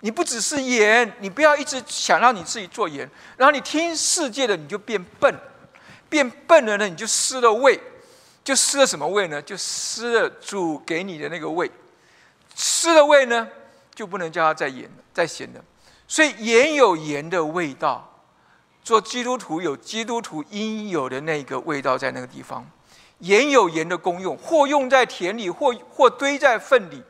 [0.00, 3.06] 你不只是盐，你不要一直想让你自己做盐，
[3.36, 5.38] 然后你听世界的你就变笨，
[6.08, 7.78] 变笨了呢你就失了味，
[8.42, 9.42] 就失了什么味呢？
[9.42, 11.70] 就失了主给你的那个味，
[12.56, 13.46] 失了味呢
[13.94, 15.62] 就不能叫它再盐了，再咸了。
[16.10, 18.20] 所以盐有盐的味道，
[18.82, 22.68] 做基督徒有基督徒应有的那个味道在那个地方。
[23.20, 27.00] 盐有盐的功用，或用在田里，或或堆在粪里。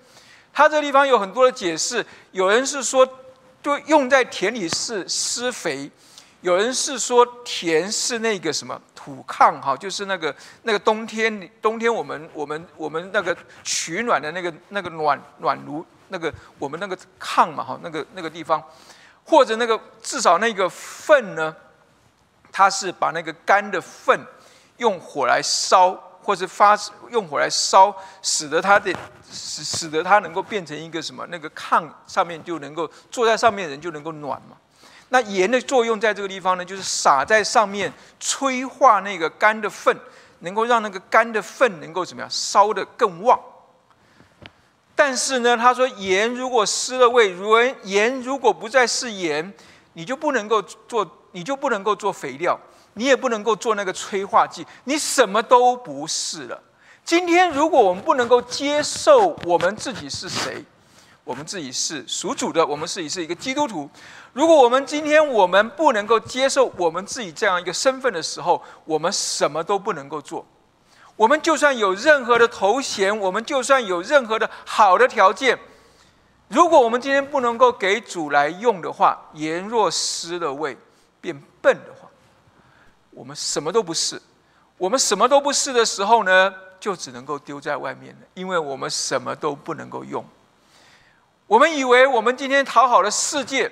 [0.53, 2.05] 它这地方有很多的解释。
[2.33, 3.09] 有人是说，
[3.63, 5.91] 对，用在田里是施肥；
[6.43, 13.35] 有人是说，田是那个什么土炕，哈，就是那个那个冬天冬天我们我们我们那个
[13.65, 15.83] 取暖的那个那个暖暖炉。
[16.11, 18.63] 那个我们那个炕嘛，哈，那个那个地方，
[19.25, 21.55] 或者那个至少那个粪呢，
[22.53, 24.21] 它是把那个干的粪
[24.77, 25.93] 用火来烧，
[26.23, 26.77] 或者发
[27.11, 28.95] 用火来烧，使得它的
[29.31, 31.27] 使使得它能够变成一个什么？
[31.29, 34.57] 那个炕上面就能够坐在上面的人就能够暖嘛。
[35.11, 39.97] 那盐的作用在这个地方呢，就是撒在上面催化那个干的粪，
[40.41, 43.39] 能够让那个干的粪能够怎么样烧得更旺。
[45.03, 49.51] 但是呢，他说盐如果失了味，如盐如果不再是盐，
[49.95, 52.61] 你就不能够做，你就不能够做肥料，
[52.93, 56.63] 你也不能够做那个催化剂，你什么都不是了。
[57.03, 60.63] 今天如果我们不能够接受我们自己是谁，
[61.25, 63.89] 我们自己是属主的，我们自己是一个基督徒。
[64.35, 70.45] 如果我们今天我们不能够接受我们自己这样一个身份的时候，我们什么都不能够做。
[71.21, 75.59] 我们就算有任何的头衔，我们就算有任何的好的条件，
[76.49, 80.75] 如果我们今天不能够给主来用的话，言若失了味，
[81.21, 82.09] 变笨的话，
[83.11, 84.19] 我们什么都不是。
[84.79, 90.25] 我们什么都不是的时候呢，就只能够丢在外面了，因为我们什么都不能够用。
[91.47, 93.71] 我们以为我们今天讨好了世界，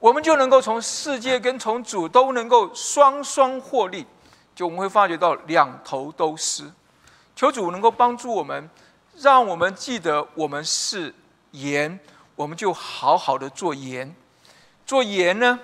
[0.00, 4.04] 我们就能够从世界跟从主都能够双双获利。
[4.54, 6.70] 就我们会发觉到两头都失，
[7.34, 8.70] 求主能够帮助我们，
[9.16, 11.12] 让我们记得我们是
[11.50, 11.98] 盐，
[12.36, 14.14] 我们就好好的做盐。
[14.86, 15.58] 做盐呢，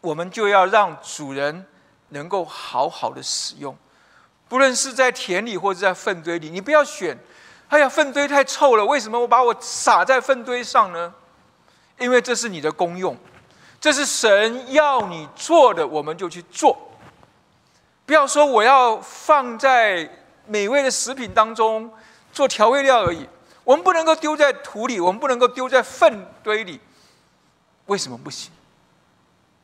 [0.00, 1.66] 我们就要让主人
[2.10, 3.76] 能够好好的使用，
[4.48, 7.18] 不论是在田里或者在粪堆里，你不要选。
[7.68, 11.12] 哎呀，粪堆太臭了，为什么我把我撒在粪堆上呢？
[11.98, 13.16] 因为这是你的功用，
[13.80, 16.76] 这是神要你做的，我们就去做。
[18.06, 20.08] 不要说我要放在
[20.46, 21.90] 美味的食品当中
[22.32, 23.26] 做调味料而已，
[23.64, 26.80] 我们不能够丢在土里，我们不能够丢在粪堆里。
[27.86, 28.50] 为什么不行？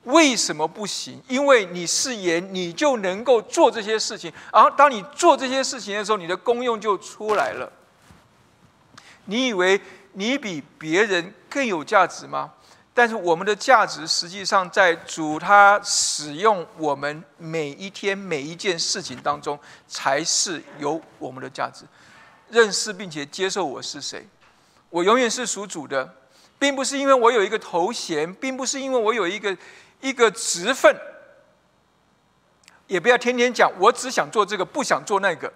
[0.05, 1.23] 为什么不行？
[1.29, 4.33] 因为你是盐，你就能够做这些事情。
[4.51, 7.71] 然后，当你做这些事情的时候，你的功用就出来了。
[9.27, 9.79] 你以为
[10.15, 12.53] 你比别人更有价值吗？
[12.93, 21.85] 但是，我们的价值实际上在主他使用我们每一天每一件事情当中，才是有我们的价值。
[22.49, 24.27] 认识并且接受我是谁，
[24.91, 26.15] 我永远是属主的，
[26.59, 29.57] 并不是因为我有一个头衔，并不是因为我有一个。
[30.03, 30.97] 一个职分，
[32.87, 35.53] 也不要天天讲，我只想做这个，不想做那个。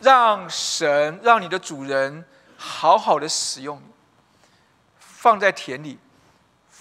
[0.00, 2.24] 让神，让你的主人
[2.56, 3.84] 好好的使用你，
[4.98, 6.00] 放在田里，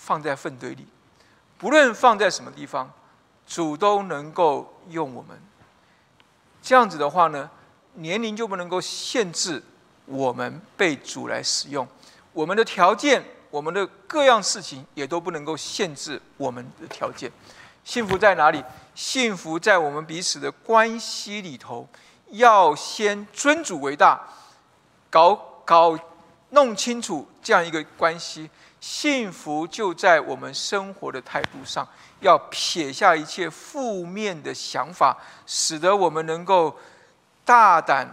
[0.09, 0.87] 放在粪堆里，
[1.59, 2.91] 不论放在什么地方，
[3.45, 5.39] 主都能够用我们。
[6.63, 7.47] 这样子的话呢，
[7.93, 9.61] 年龄就不能够限制
[10.07, 11.87] 我们被主来使用，
[12.33, 13.23] 我们的条件。
[13.51, 17.31] 我们的各样事情也都不能够限制我们的条件。
[17.83, 18.63] 幸福在哪里？
[18.95, 21.87] 幸福在我们彼此的关系里头，
[22.29, 24.19] 要先尊主为大，
[25.09, 25.35] 搞
[25.65, 25.97] 搞
[26.49, 28.49] 弄清楚这样一个关系。
[28.79, 31.87] 幸福就在我们生活的态度上，
[32.21, 36.77] 要撇下一切负面的想法，使得我们能够
[37.43, 38.07] 大胆、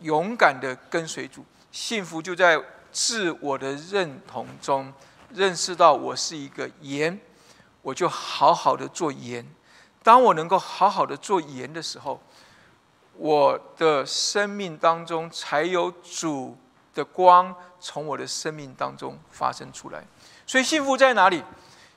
[0.00, 1.44] 勇敢的跟随主。
[1.70, 2.62] 幸福就在。
[2.94, 4.92] 自我的认同中，
[5.30, 7.18] 认识到我是一个盐，
[7.80, 9.42] 我就好好的做盐。
[10.02, 12.20] 当我能够好好的做盐的时候，
[13.14, 16.54] 我的生命当中才有主
[16.94, 20.04] 的光从我的生命当中发生出来。
[20.46, 21.42] 所以幸福在哪里？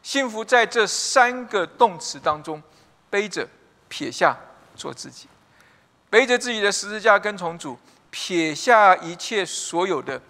[0.01, 2.61] 幸福在这三个动词当中：
[3.09, 3.47] 背着、
[3.87, 4.37] 撇下、
[4.75, 5.27] 做自己。
[6.09, 7.77] 背着自己的十字架跟从主，
[8.09, 10.21] 撇下一切所有的。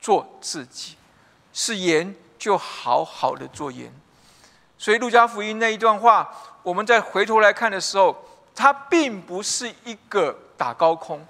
[0.00, 0.96] 做自己
[1.50, 3.90] 是盐，就好好的做盐。
[4.76, 6.30] 所以路加福音那一段话，
[6.62, 8.14] 我们在回头来看的时候，
[8.54, 11.26] 它并不是一个打高空，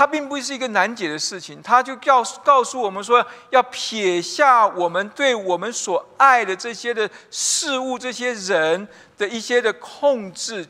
[0.00, 1.60] 它并不是一个难解的事情。
[1.60, 8.88] 它就告诉告诉我们说，要撇下我们对我们所爱的这些的事物、这些人
[9.18, 10.66] 的一些的控制，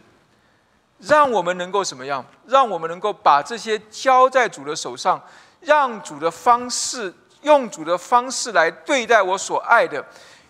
[0.99, 2.27] 让我们能够什么样？
[2.49, 5.23] 让我们能够把这些交在主的手上。
[5.61, 10.05] 让主的方式，用主的方式来对待我所爱的，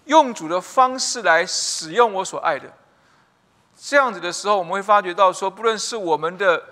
[0.07, 2.73] 用主的方式来使用我所爱的。
[3.77, 6.63] 这样子的时候，我们会发觉到说，不论是我们的、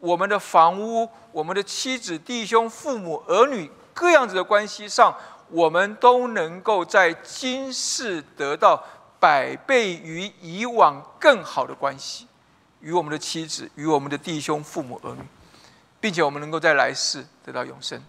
[0.00, 5.14] 我们的房屋、我们的妻子、弟兄、父母、儿女各样子的关系上，
[5.48, 8.82] 我们都能够在今世得到
[9.18, 12.26] 百倍于以往更好的关系，
[12.80, 15.22] 与我们的妻子、与我们的弟兄、父母、儿女。
[16.00, 18.00] 并且我们能够在来世得到永生。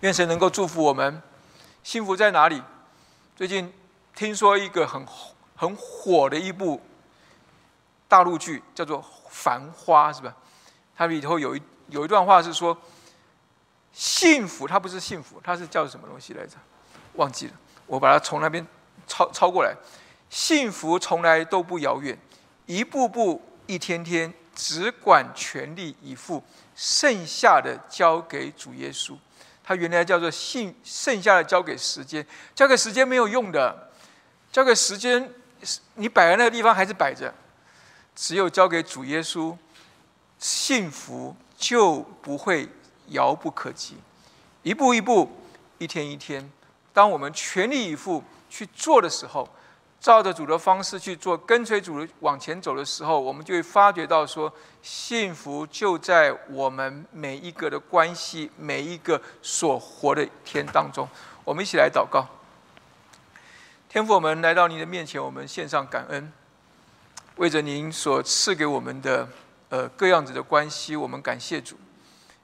[0.00, 1.22] 愿神能够祝福我们。
[1.84, 2.60] 幸福在哪里？
[3.36, 3.72] 最近
[4.16, 5.06] 听说一个很
[5.54, 6.82] 很火的一部
[8.08, 10.34] 大陆剧，叫做《繁花》，是吧？
[10.96, 12.76] 它里头有一有一段话是说：
[13.92, 16.56] 幸福它不是幸福，它是叫什么东西来着？
[17.14, 17.52] 忘记了。
[17.86, 18.66] 我把它从那边
[19.06, 19.74] 抄抄过来。
[20.28, 22.18] 幸福从来都不遥远，
[22.66, 24.32] 一步步，一天天。
[24.58, 26.42] 只管全力以赴，
[26.74, 29.14] 剩下的交给主耶稣。
[29.62, 33.90] 他原来叫做信，剩下的交给时间，交给时间没有用的，
[34.50, 35.30] 交给时间，
[35.96, 37.34] 你摆在那个地方还是摆着。
[38.14, 39.54] 只有交给主耶稣，
[40.38, 42.68] 幸福就不会
[43.08, 43.96] 遥不可及。
[44.62, 45.30] 一步一步，
[45.78, 46.50] 一天一天，
[46.92, 49.48] 当我们全力以赴去做的时候。
[49.98, 61.08] 照着主的方式去做，跟随主往前走的时候，我们就会发觉到说，幸福就在我们每一个的关系，每一个所活的天当中。
[61.44, 62.24] 我们一起来祷告，
[63.88, 66.30] 天父，我们来到您的面前，我们献上感恩，
[67.36, 69.26] 为着您所赐给我们的
[69.68, 71.76] 呃各样子的关系，我们感谢主，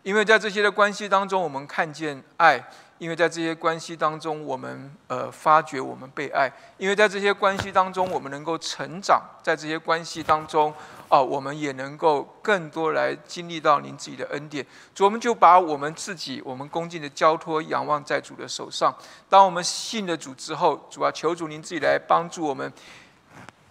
[0.03, 2.64] 因为在这些的关系当中，我们看见爱。
[2.99, 6.49] 因为在这些关系当中，我们呃发觉我们被爱；
[6.79, 10.73] 因为在这些关系当中，我们能够成长；在这些关系当中，
[11.09, 14.64] 哦，我们也能够更多来经历到您自己的恩典。
[14.95, 18.97] 主，我们就把我们自己、我们恭敬的交托、仰望在主的手上。
[19.29, 22.73] 当我们信了主之后，主啊，求主您自己来帮助我们，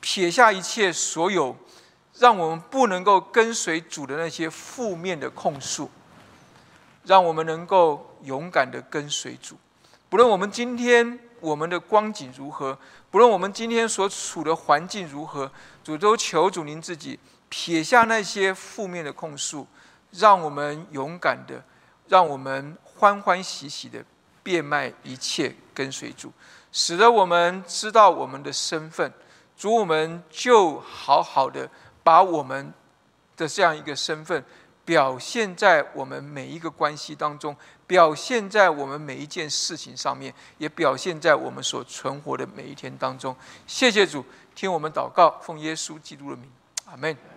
[0.02, 1.56] 撇下一切所有
[2.20, 5.90] 让我们不能够跟随主的那些负面的控诉。
[7.04, 9.58] 让我们能够勇敢的跟随主，
[10.08, 12.78] 不论我们今天我们的光景如何，
[13.10, 15.52] 不论我们今天所处的环境如何，
[15.84, 17.18] 主都求主您自己
[17.50, 19.66] 撇下那些负面的控诉，
[20.12, 21.64] 让我们勇敢的，
[22.08, 24.06] 让我们欢欢喜喜的
[24.44, 26.32] 变卖一切跟随主，
[26.72, 29.12] 使得我们知道我们的身份，
[29.58, 31.68] 主，我们就好好的
[32.04, 32.74] 把我们
[33.38, 34.44] 的这样一个身份
[34.84, 43.36] 表现在我们每一个关系当中，表现在我们每一件事情上面，也表现在我们所存活的每一天当中。
[43.68, 44.26] 谢谢主，
[44.56, 46.50] 听我们祷告，奉耶稣基督的名，
[46.86, 47.31] 阿门。